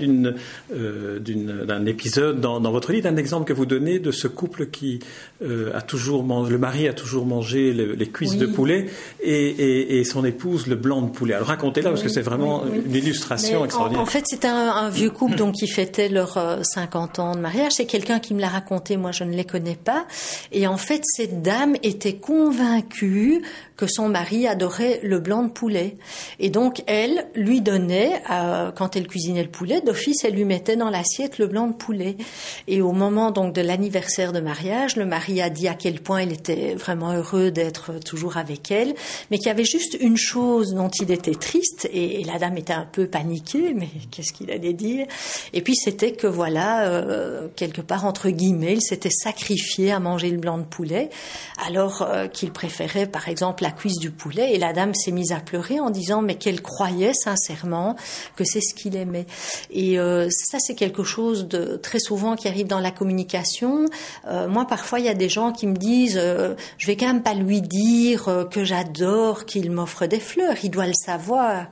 euh, 0.72 1.18
d'un 1.18 1.86
épisode 1.86 2.40
dans, 2.40 2.60
votre 2.70 2.92
livre, 2.92 3.04
d'un 3.04 3.16
exemple 3.16 3.46
que 3.46 3.52
vous 3.52 3.66
donnez 3.66 3.98
de 3.98 4.10
ce 4.10 4.28
couple 4.28 4.66
qui 4.66 5.00
euh, 5.42 5.70
a 5.74 5.82
toujours 5.82 6.22
mangé, 6.22 6.52
le 6.52 6.58
mari 6.58 6.86
a 6.88 6.92
toujours 6.92 7.24
mangé 7.24 7.72
les 7.72 8.08
cuisses 8.08 8.36
de 8.36 8.46
poulet 8.46 8.86
et, 9.22 10.02
son 10.04 10.24
épouse 10.24 10.66
le 10.66 10.76
blanc 10.76 11.02
de 11.02 11.10
poulet. 11.10 11.34
Alors 11.34 11.48
racontez-la 11.48 11.90
parce 11.90 12.02
que 12.02 12.08
c'est 12.08 12.22
vraiment 12.22 12.64
une 12.66 12.94
illustration 12.94 13.64
extraordinaire. 13.64 14.02
En, 14.02 14.06
fait, 14.06 14.24
c'est 14.26 14.44
un, 14.44 14.88
vieux 14.90 15.10
couple 15.10 15.36
donc 15.36 15.54
qui 15.54 15.66
fêtait 15.66 16.08
leurs 16.08 16.58
50 16.62 17.18
ans 17.18 17.34
de 17.34 17.40
mariage. 17.40 17.72
C'est 17.72 17.86
quelqu'un 17.86 18.20
qui 18.20 18.34
me 18.34 18.40
l'a 18.40 18.48
raconté, 18.48 18.96
moi 18.96 19.12
je 19.12 19.24
ne 19.24 19.34
les 19.34 19.44
connais 19.44 19.76
pas. 19.76 20.06
Et 20.52 20.66
en 20.66 20.76
fait, 20.76 21.02
cette 21.04 21.42
dame 21.42 21.74
était 21.82 22.16
convaincue 22.16 23.42
que 23.76 23.86
son 23.86 24.08
mari 24.08 24.46
adorait 24.46 25.00
le 25.02 25.20
blanc 25.20 25.44
de 25.44 25.50
poulet. 25.50 25.96
Et 26.40 26.50
donc, 26.50 26.57
elle 26.86 27.26
lui 27.34 27.60
donnait, 27.60 28.22
euh, 28.30 28.70
quand 28.72 28.96
elle 28.96 29.06
cuisinait 29.06 29.42
le 29.42 29.50
poulet, 29.50 29.80
d'office, 29.80 30.24
elle 30.24 30.34
lui 30.34 30.44
mettait 30.44 30.76
dans 30.76 30.90
l'assiette 30.90 31.38
le 31.38 31.46
blanc 31.46 31.66
de 31.66 31.72
poulet. 31.72 32.16
Et 32.66 32.80
au 32.80 32.92
moment 32.92 33.30
donc 33.30 33.54
de 33.54 33.60
l'anniversaire 33.60 34.32
de 34.32 34.40
mariage, 34.40 34.96
le 34.96 35.06
mari 35.06 35.40
a 35.42 35.50
dit 35.50 35.68
à 35.68 35.74
quel 35.74 36.00
point 36.00 36.22
il 36.22 36.32
était 36.32 36.74
vraiment 36.74 37.12
heureux 37.12 37.50
d'être 37.50 37.98
toujours 38.00 38.36
avec 38.36 38.70
elle, 38.70 38.94
mais 39.30 39.38
qu'il 39.38 39.48
y 39.48 39.50
avait 39.50 39.64
juste 39.64 39.96
une 40.00 40.16
chose 40.16 40.74
dont 40.74 40.90
il 41.00 41.10
était 41.10 41.34
triste, 41.34 41.88
et, 41.92 42.24
la 42.24 42.38
dame 42.38 42.56
était 42.58 42.72
un 42.72 42.86
peu 42.90 43.06
paniquée, 43.06 43.72
mais 43.74 43.88
qu'est-ce 44.10 44.32
qu'il 44.32 44.50
allait 44.50 44.72
dire? 44.72 45.06
Et 45.52 45.62
puis 45.62 45.76
c'était 45.76 46.12
que 46.12 46.26
voilà, 46.26 46.86
euh, 46.86 47.48
quelque 47.56 47.80
part 47.80 48.04
entre 48.04 48.30
guillemets, 48.30 48.74
il 48.74 48.82
s'était 48.82 49.10
sacrifié 49.10 49.92
à 49.92 50.00
manger 50.00 50.30
le 50.30 50.38
blanc 50.38 50.58
de 50.58 50.64
poulet, 50.64 51.10
alors 51.66 52.02
euh, 52.02 52.26
qu'il 52.26 52.52
préférait 52.52 53.06
par 53.06 53.28
exemple 53.28 53.62
la 53.62 53.70
cuisse 53.70 53.98
du 53.98 54.10
poulet. 54.10 54.54
Et 54.54 54.58
la 54.58 54.72
dame 54.72 54.94
s'est 54.94 55.12
mise 55.12 55.32
à 55.32 55.40
pleurer 55.40 55.80
en 55.80 55.90
disant 55.90 56.22
mais 56.22 56.36
qu'elle 56.48 56.62
croyait 56.62 57.12
sincèrement 57.12 57.94
que 58.34 58.42
c'est 58.42 58.62
ce 58.62 58.74
qu'il 58.74 58.96
aimait. 58.96 59.26
Et 59.70 59.98
euh, 59.98 60.30
ça, 60.30 60.58
c'est 60.58 60.74
quelque 60.74 61.04
chose 61.04 61.46
de 61.46 61.76
très 61.76 61.98
souvent 61.98 62.36
qui 62.36 62.48
arrive 62.48 62.66
dans 62.66 62.80
la 62.80 62.90
communication. 62.90 63.84
Euh, 64.26 64.48
moi, 64.48 64.64
parfois, 64.66 64.98
il 64.98 65.04
y 65.04 65.10
a 65.10 65.14
des 65.14 65.28
gens 65.28 65.52
qui 65.52 65.66
me 65.66 65.76
disent, 65.76 66.18
euh, 66.18 66.54
je 66.78 66.86
vais 66.86 66.96
quand 66.96 67.06
même 67.06 67.22
pas 67.22 67.34
lui 67.34 67.60
dire 67.60 68.46
que 68.50 68.64
j'adore 68.64 69.44
qu'il 69.44 69.70
m'offre 69.70 70.06
des 70.06 70.20
fleurs. 70.20 70.56
Il 70.62 70.70
doit 70.70 70.86
le 70.86 70.94
savoir. 70.94 71.66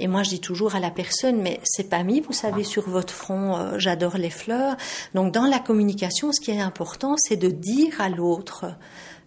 Et 0.00 0.08
moi, 0.08 0.24
je 0.24 0.30
dis 0.30 0.40
toujours 0.40 0.74
à 0.74 0.80
la 0.80 0.90
personne, 0.90 1.40
mais 1.40 1.60
c'est 1.62 1.88
pas 1.88 2.02
mis, 2.02 2.20
vous 2.20 2.32
savez, 2.32 2.64
sur 2.64 2.88
votre 2.88 3.14
front, 3.14 3.78
j'adore 3.78 4.16
les 4.16 4.30
fleurs. 4.30 4.76
Donc, 5.14 5.32
dans 5.32 5.46
la 5.46 5.60
communication, 5.60 6.32
ce 6.32 6.40
qui 6.40 6.50
est 6.50 6.60
important, 6.60 7.14
c'est 7.16 7.36
de 7.36 7.48
dire 7.48 8.00
à 8.00 8.08
l'autre 8.08 8.64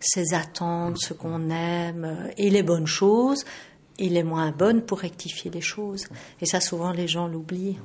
ses 0.02 0.34
attentes, 0.34 0.98
ce 0.98 1.14
qu'on 1.14 1.50
aime 1.50 2.32
et 2.38 2.50
les 2.50 2.64
bonnes 2.64 2.88
choses 2.88 3.44
et 4.00 4.10
les 4.10 4.24
moins 4.24 4.52
bonnes 4.52 4.82
pour 4.82 5.00
rectifier 5.00 5.52
les 5.52 5.62
choses. 5.62 6.08
Et 6.42 6.46
ça, 6.46 6.60
souvent, 6.60 6.92
les 6.92 7.08
gens 7.08 7.28
l'oublient. 7.28 7.78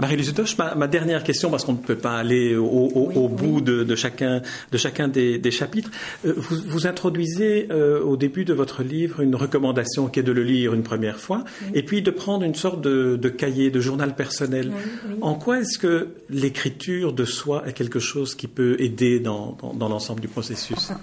Marie-Lise 0.00 0.34
ma, 0.76 0.88
dernière 0.88 1.22
question, 1.22 1.50
parce 1.50 1.64
qu'on 1.64 1.74
ne 1.74 1.78
peut 1.78 1.96
pas 1.96 2.16
aller 2.16 2.56
au, 2.56 3.28
bout 3.28 3.60
De, 3.60 3.94
chacun, 3.94 4.40
de 4.70 4.78
chacun 4.78 5.08
des, 5.08 5.50
chapitres. 5.50 5.90
Euh, 6.24 6.34
vous, 6.36 6.86
introduisez 6.86 7.68
euh, 7.70 8.02
au 8.02 8.16
début 8.16 8.44
de 8.44 8.54
votre 8.54 8.82
livre 8.82 9.20
une 9.20 9.34
recommandation 9.34 10.08
qui 10.08 10.20
est 10.20 10.22
de 10.22 10.32
le 10.32 10.42
lire 10.42 10.74
une 10.74 10.82
première 10.82 11.18
fois, 11.18 11.44
et 11.74 11.82
puis 11.82 12.02
de 12.02 12.10
prendre 12.10 12.44
une 12.44 12.54
sorte 12.54 12.80
de, 12.80 13.28
cahier, 13.28 13.70
de 13.70 13.80
journal 13.80 14.14
personnel. 14.14 14.72
En 15.20 15.34
quoi 15.34 15.60
est-ce 15.60 15.78
que 15.78 16.08
l'écriture 16.30 17.12
de 17.12 17.24
soi 17.24 17.64
est 17.66 17.72
quelque 17.72 18.00
chose 18.00 18.34
qui 18.34 18.48
peut 18.48 18.76
aider 18.78 19.20
dans 19.20 19.56
l'ensemble 19.78 20.20
du 20.20 20.28
processus? 20.28 20.90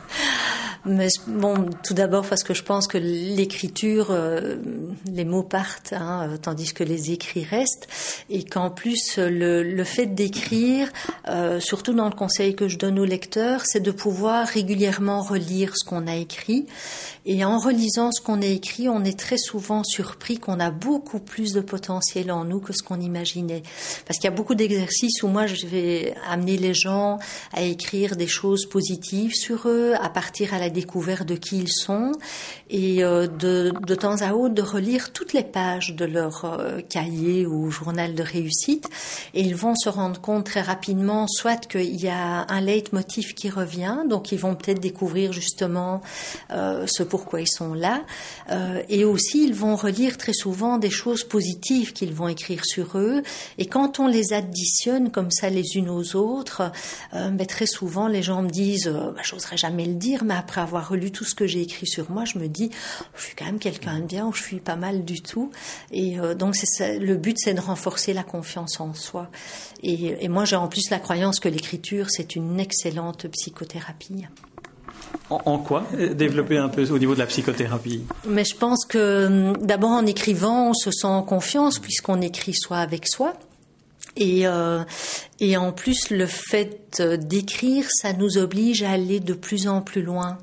Mais 0.85 1.09
bon, 1.27 1.69
tout 1.83 1.93
d'abord 1.93 2.25
parce 2.25 2.43
que 2.43 2.53
je 2.53 2.63
pense 2.63 2.87
que 2.87 2.97
l'écriture, 2.97 4.07
euh, 4.11 4.55
les 5.11 5.25
mots 5.25 5.43
partent, 5.43 5.93
hein, 5.93 6.29
tandis 6.41 6.73
que 6.73 6.83
les 6.83 7.11
écrits 7.11 7.43
restent, 7.43 7.87
et 8.29 8.43
qu'en 8.43 8.69
plus 8.69 9.17
le, 9.17 9.63
le 9.63 9.83
fait 9.83 10.07
d'écrire, 10.07 10.89
euh, 11.27 11.59
surtout 11.59 11.93
dans 11.93 12.05
le 12.05 12.15
conseil 12.15 12.55
que 12.55 12.67
je 12.67 12.77
donne 12.77 12.99
aux 12.99 13.05
lecteurs, 13.05 13.61
c'est 13.65 13.81
de 13.81 13.91
pouvoir 13.91 14.47
régulièrement 14.47 15.21
relire 15.21 15.73
ce 15.75 15.87
qu'on 15.87 16.07
a 16.07 16.15
écrit 16.15 16.65
et 17.25 17.45
en 17.45 17.59
relisant 17.59 18.11
ce 18.11 18.21
qu'on 18.21 18.41
a 18.41 18.45
écrit, 18.47 18.89
on 18.89 19.03
est 19.03 19.17
très 19.17 19.37
souvent 19.37 19.83
surpris 19.83 20.39
qu'on 20.39 20.59
a 20.59 20.71
beaucoup 20.71 21.19
plus 21.19 21.53
de 21.53 21.61
potentiel 21.61 22.31
en 22.31 22.43
nous 22.43 22.59
que 22.59 22.73
ce 22.73 22.81
qu'on 22.81 22.99
imaginait. 22.99 23.61
Parce 24.07 24.17
qu'il 24.17 24.29
y 24.29 24.33
a 24.33 24.35
beaucoup 24.35 24.55
d'exercices 24.55 25.21
où 25.21 25.27
moi 25.27 25.45
je 25.45 25.67
vais 25.67 26.15
amener 26.27 26.57
les 26.57 26.73
gens 26.73 27.19
à 27.53 27.61
écrire 27.61 28.15
des 28.15 28.27
choses 28.27 28.65
positives 28.65 29.33
sur 29.33 29.67
eux, 29.67 29.93
à 30.01 30.09
partir 30.09 30.55
à 30.55 30.59
la 30.59 30.68
découverte 30.69 31.27
de 31.27 31.35
qui 31.35 31.59
ils 31.59 31.71
sont, 31.71 32.11
et 32.69 33.03
euh, 33.03 33.27
de, 33.27 33.73
de 33.85 33.95
temps 33.95 34.21
à 34.21 34.33
autre 34.33 34.53
de 34.53 34.61
relire 34.61 35.11
toutes 35.11 35.33
les 35.33 35.43
pages 35.43 35.95
de 35.95 36.05
leur 36.05 36.45
euh, 36.45 36.81
cahier 36.81 37.45
ou 37.45 37.71
journal 37.71 38.15
de 38.15 38.23
réussite. 38.23 38.89
Et 39.33 39.41
ils 39.41 39.55
vont 39.55 39.75
se 39.75 39.89
rendre 39.89 40.19
compte 40.19 40.45
très 40.45 40.61
rapidement, 40.61 41.27
soit 41.27 41.67
qu'il 41.67 41.95
y 42.01 42.07
a 42.07 42.45
un 42.49 42.61
leitmotiv 42.61 43.33
qui 43.33 43.49
revient, 43.49 43.99
donc 44.07 44.31
ils 44.31 44.39
vont 44.39 44.55
peut-être 44.55 44.79
découvrir 44.79 45.33
justement 45.33 46.01
euh, 46.51 46.85
ce 46.87 47.03
pourquoi 47.03 47.41
ils 47.41 47.47
sont 47.47 47.73
là. 47.73 48.01
Et 48.89 49.05
aussi, 49.05 49.43
ils 49.43 49.53
vont 49.53 49.75
relire 49.75 50.17
très 50.17 50.33
souvent 50.33 50.77
des 50.77 50.89
choses 50.89 51.23
positives 51.23 51.93
qu'ils 51.93 52.13
vont 52.13 52.27
écrire 52.27 52.65
sur 52.65 52.97
eux. 52.97 53.21
Et 53.57 53.65
quand 53.65 53.99
on 53.99 54.07
les 54.07 54.33
additionne 54.33 55.11
comme 55.11 55.31
ça 55.31 55.49
les 55.49 55.75
unes 55.75 55.89
aux 55.89 56.15
autres, 56.15 56.71
euh, 57.13 57.29
ben, 57.29 57.45
très 57.45 57.65
souvent, 57.65 58.07
les 58.07 58.23
gens 58.23 58.41
me 58.41 58.49
disent, 58.49 58.87
ben, 58.87 59.21
j'oserais 59.23 59.57
jamais 59.57 59.85
le 59.85 59.95
dire, 59.95 60.23
mais 60.23 60.35
après 60.35 60.58
avoir 60.61 60.89
relu 60.89 61.11
tout 61.11 61.23
ce 61.23 61.35
que 61.35 61.47
j'ai 61.47 61.61
écrit 61.61 61.87
sur 61.87 62.09
moi, 62.11 62.25
je 62.25 62.37
me 62.37 62.47
dis, 62.47 62.69
je 63.15 63.23
suis 63.23 63.35
quand 63.35 63.45
même 63.45 63.59
quelqu'un 63.59 63.99
de 63.99 64.05
bien, 64.05 64.25
ou 64.27 64.33
je 64.33 64.41
suis 64.41 64.59
pas 64.59 64.75
mal 64.75 65.05
du 65.05 65.21
tout. 65.21 65.51
Et 65.91 66.17
donc, 66.37 66.55
c'est 66.55 66.99
le 66.99 67.15
but, 67.15 67.37
c'est 67.39 67.53
de 67.53 67.61
renforcer 67.61 68.13
la 68.13 68.23
confiance 68.23 68.79
en 68.79 68.93
soi. 68.93 69.29
Et, 69.83 70.23
et 70.23 70.27
moi, 70.27 70.45
j'ai 70.45 70.55
en 70.55 70.67
plus 70.67 70.89
la 70.89 70.99
croyance 70.99 71.39
que 71.39 71.49
l'écriture, 71.49 72.07
c'est 72.09 72.35
une 72.35 72.59
excellente 72.59 73.27
psychothérapie. 73.27 74.25
En, 75.29 75.59
quoi 75.59 75.85
Développer 76.15 76.57
un 76.57 76.69
peu 76.69 76.89
au 76.91 76.97
niveau 76.97 77.13
de 77.13 77.19
la 77.19 77.27
psychothérapie? 77.27 78.03
Mais 78.27 78.43
je 78.43 78.55
pense 78.55 78.85
que 78.85 79.27
hum, 79.27 79.57
d'abord 79.57 79.91
en 79.91 80.05
écrivant, 80.05 80.69
on 80.69 80.73
se 80.73 80.91
sent 80.91 81.07
en 81.07 81.21
confiance 81.21 81.79
puisqu'on 81.79 82.21
écrit 82.21 82.53
soi 82.53 82.77
avec 82.77 83.07
soi. 83.07 83.33
Et, 84.19 84.45
euh, 84.45 84.83
et 85.39 85.55
en 85.55 85.71
plus, 85.71 86.09
le 86.09 86.25
fait 86.25 87.01
d'écrire, 87.01 87.85
ça 87.89 88.13
nous 88.13 88.37
oblige 88.37 88.83
à 88.83 88.91
aller 88.91 89.19
de 89.19 89.33
plus 89.33 89.67
en 89.67 89.81
plus 89.81 90.01
loin. 90.01 90.37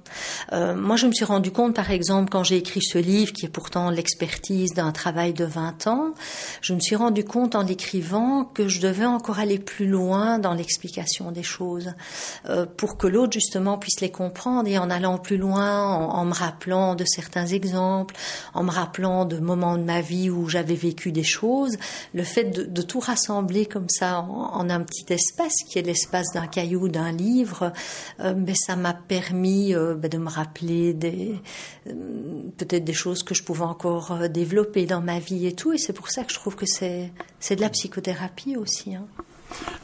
Euh, 0.52 0.74
moi, 0.74 0.96
je 0.96 1.06
me 1.06 1.12
suis 1.12 1.24
rendu 1.24 1.50
compte, 1.50 1.74
par 1.74 1.90
exemple, 1.90 2.30
quand 2.30 2.44
j'ai 2.44 2.56
écrit 2.56 2.80
ce 2.80 2.98
livre, 2.98 3.32
qui 3.32 3.44
est 3.44 3.50
pourtant 3.50 3.90
l'expertise 3.90 4.72
d'un 4.72 4.92
travail 4.92 5.34
de 5.34 5.44
20 5.44 5.86
ans, 5.88 6.14
je 6.62 6.72
me 6.72 6.80
suis 6.80 6.96
rendu 6.96 7.24
compte 7.24 7.54
en 7.54 7.62
l'écrivant 7.62 8.44
que 8.44 8.68
je 8.68 8.80
devais 8.80 9.04
encore 9.04 9.38
aller 9.38 9.58
plus 9.58 9.86
loin 9.86 10.38
dans 10.38 10.54
l'explication 10.54 11.30
des 11.30 11.42
choses, 11.42 11.92
euh, 12.48 12.64
pour 12.64 12.96
que 12.96 13.06
l'autre, 13.06 13.32
justement, 13.32 13.76
puisse 13.76 14.00
les 14.00 14.10
comprendre. 14.10 14.68
Et 14.68 14.78
en 14.78 14.88
allant 14.88 15.18
plus 15.18 15.36
loin, 15.36 15.82
en, 15.82 16.24
me 16.24 16.34
rappelant 16.34 16.94
de 16.94 17.04
certains 17.04 17.46
exemples, 17.46 18.14
en 18.54 18.62
me 18.62 18.70
rappelant 18.70 19.24
de 19.24 19.38
moments 19.38 19.76
de 19.76 19.82
ma 19.82 20.00
vie 20.00 20.30
où 20.30 20.48
j'avais 20.48 20.74
vécu 20.74 21.12
des 21.12 21.24
choses, 21.24 21.76
le 22.14 22.22
fait 22.22 22.44
de 22.44 22.82
tout 22.82 23.00
rassembler 23.00 23.65
comme 23.66 23.88
ça 23.88 24.20
en, 24.20 24.68
un 24.68 24.80
petit 24.82 25.12
espace 25.12 25.54
qui 25.68 25.78
est 25.78 25.82
l'espace 25.82 26.32
d'un 26.34 26.46
caillou, 26.46 26.88
d'un 26.88 27.12
livre, 27.12 27.72
euh, 28.20 28.34
mais 28.36 28.54
ça 28.54 28.76
m'a 28.76 28.94
permis 28.94 29.74
euh, 29.74 29.94
ben, 29.94 30.10
de 30.10 30.18
me 30.18 30.28
rappeler 30.28 30.96
euh, 31.86 31.92
peut-être 32.56 32.84
des 32.84 32.92
choses 32.92 33.22
que 33.22 33.34
je 33.34 33.42
pouvais 33.42 33.64
encore 33.64 34.28
développer 34.28 34.86
dans 34.86 35.00
ma 35.00 35.18
vie 35.18 35.46
et 35.46 35.54
tout. 35.54 35.72
Et 35.72 35.78
c'est 35.78 35.92
pour 35.92 36.10
ça 36.10 36.24
que 36.24 36.32
je 36.32 36.38
trouve 36.38 36.56
que 36.56 36.66
c'est 36.66 37.12
c'est 37.40 37.56
de 37.56 37.60
la 37.60 37.70
psychothérapie 37.70 38.56
aussi. 38.56 38.94
Hein. 38.94 39.06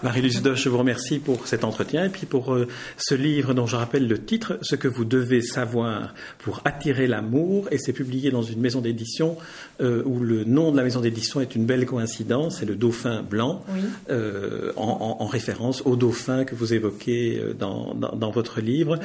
Marie-Lise 0.02 0.42
Doche, 0.42 0.64
je 0.64 0.68
vous 0.68 0.78
remercie 0.78 1.18
pour 1.18 1.46
cet 1.46 1.64
entretien 1.64 2.04
et 2.04 2.08
puis 2.08 2.26
pour 2.26 2.54
euh, 2.54 2.66
ce 2.96 3.14
livre 3.14 3.54
dont 3.54 3.66
je 3.66 3.76
rappelle 3.76 4.08
le 4.08 4.18
titre, 4.18 4.58
Ce 4.62 4.74
que 4.74 4.88
vous 4.88 5.04
devez 5.04 5.42
savoir 5.42 6.12
pour 6.38 6.60
attirer 6.64 7.06
l'amour, 7.06 7.68
et 7.70 7.78
c'est 7.78 7.92
publié 7.92 8.30
dans 8.30 8.42
une 8.42 8.60
maison 8.60 8.80
d'édition 8.80 9.36
euh, 9.80 10.02
où 10.04 10.20
le 10.20 10.44
nom 10.44 10.72
de 10.72 10.76
la 10.76 10.82
maison 10.82 11.00
d'édition 11.00 11.40
est 11.40 11.54
une 11.54 11.66
belle 11.66 11.86
coïncidence, 11.86 12.58
c'est 12.58 12.66
le 12.66 12.74
Dauphin 12.74 13.22
blanc, 13.22 13.64
euh, 14.10 14.72
en, 14.76 15.26
référence 15.26 15.82
au 15.86 15.96
dauphin 15.96 16.44
que 16.44 16.54
vous 16.54 16.74
évoquez 16.74 17.40
dans, 17.58 17.94
votre 18.32 18.60
livre. 18.60 18.98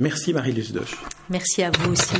merci 0.00 0.32
Marie-Lise 0.32 0.72
Doche. 0.72 0.96
Merci 1.30 1.62
à 1.62 1.70
vous 1.70 1.92
aussi. 1.92 2.16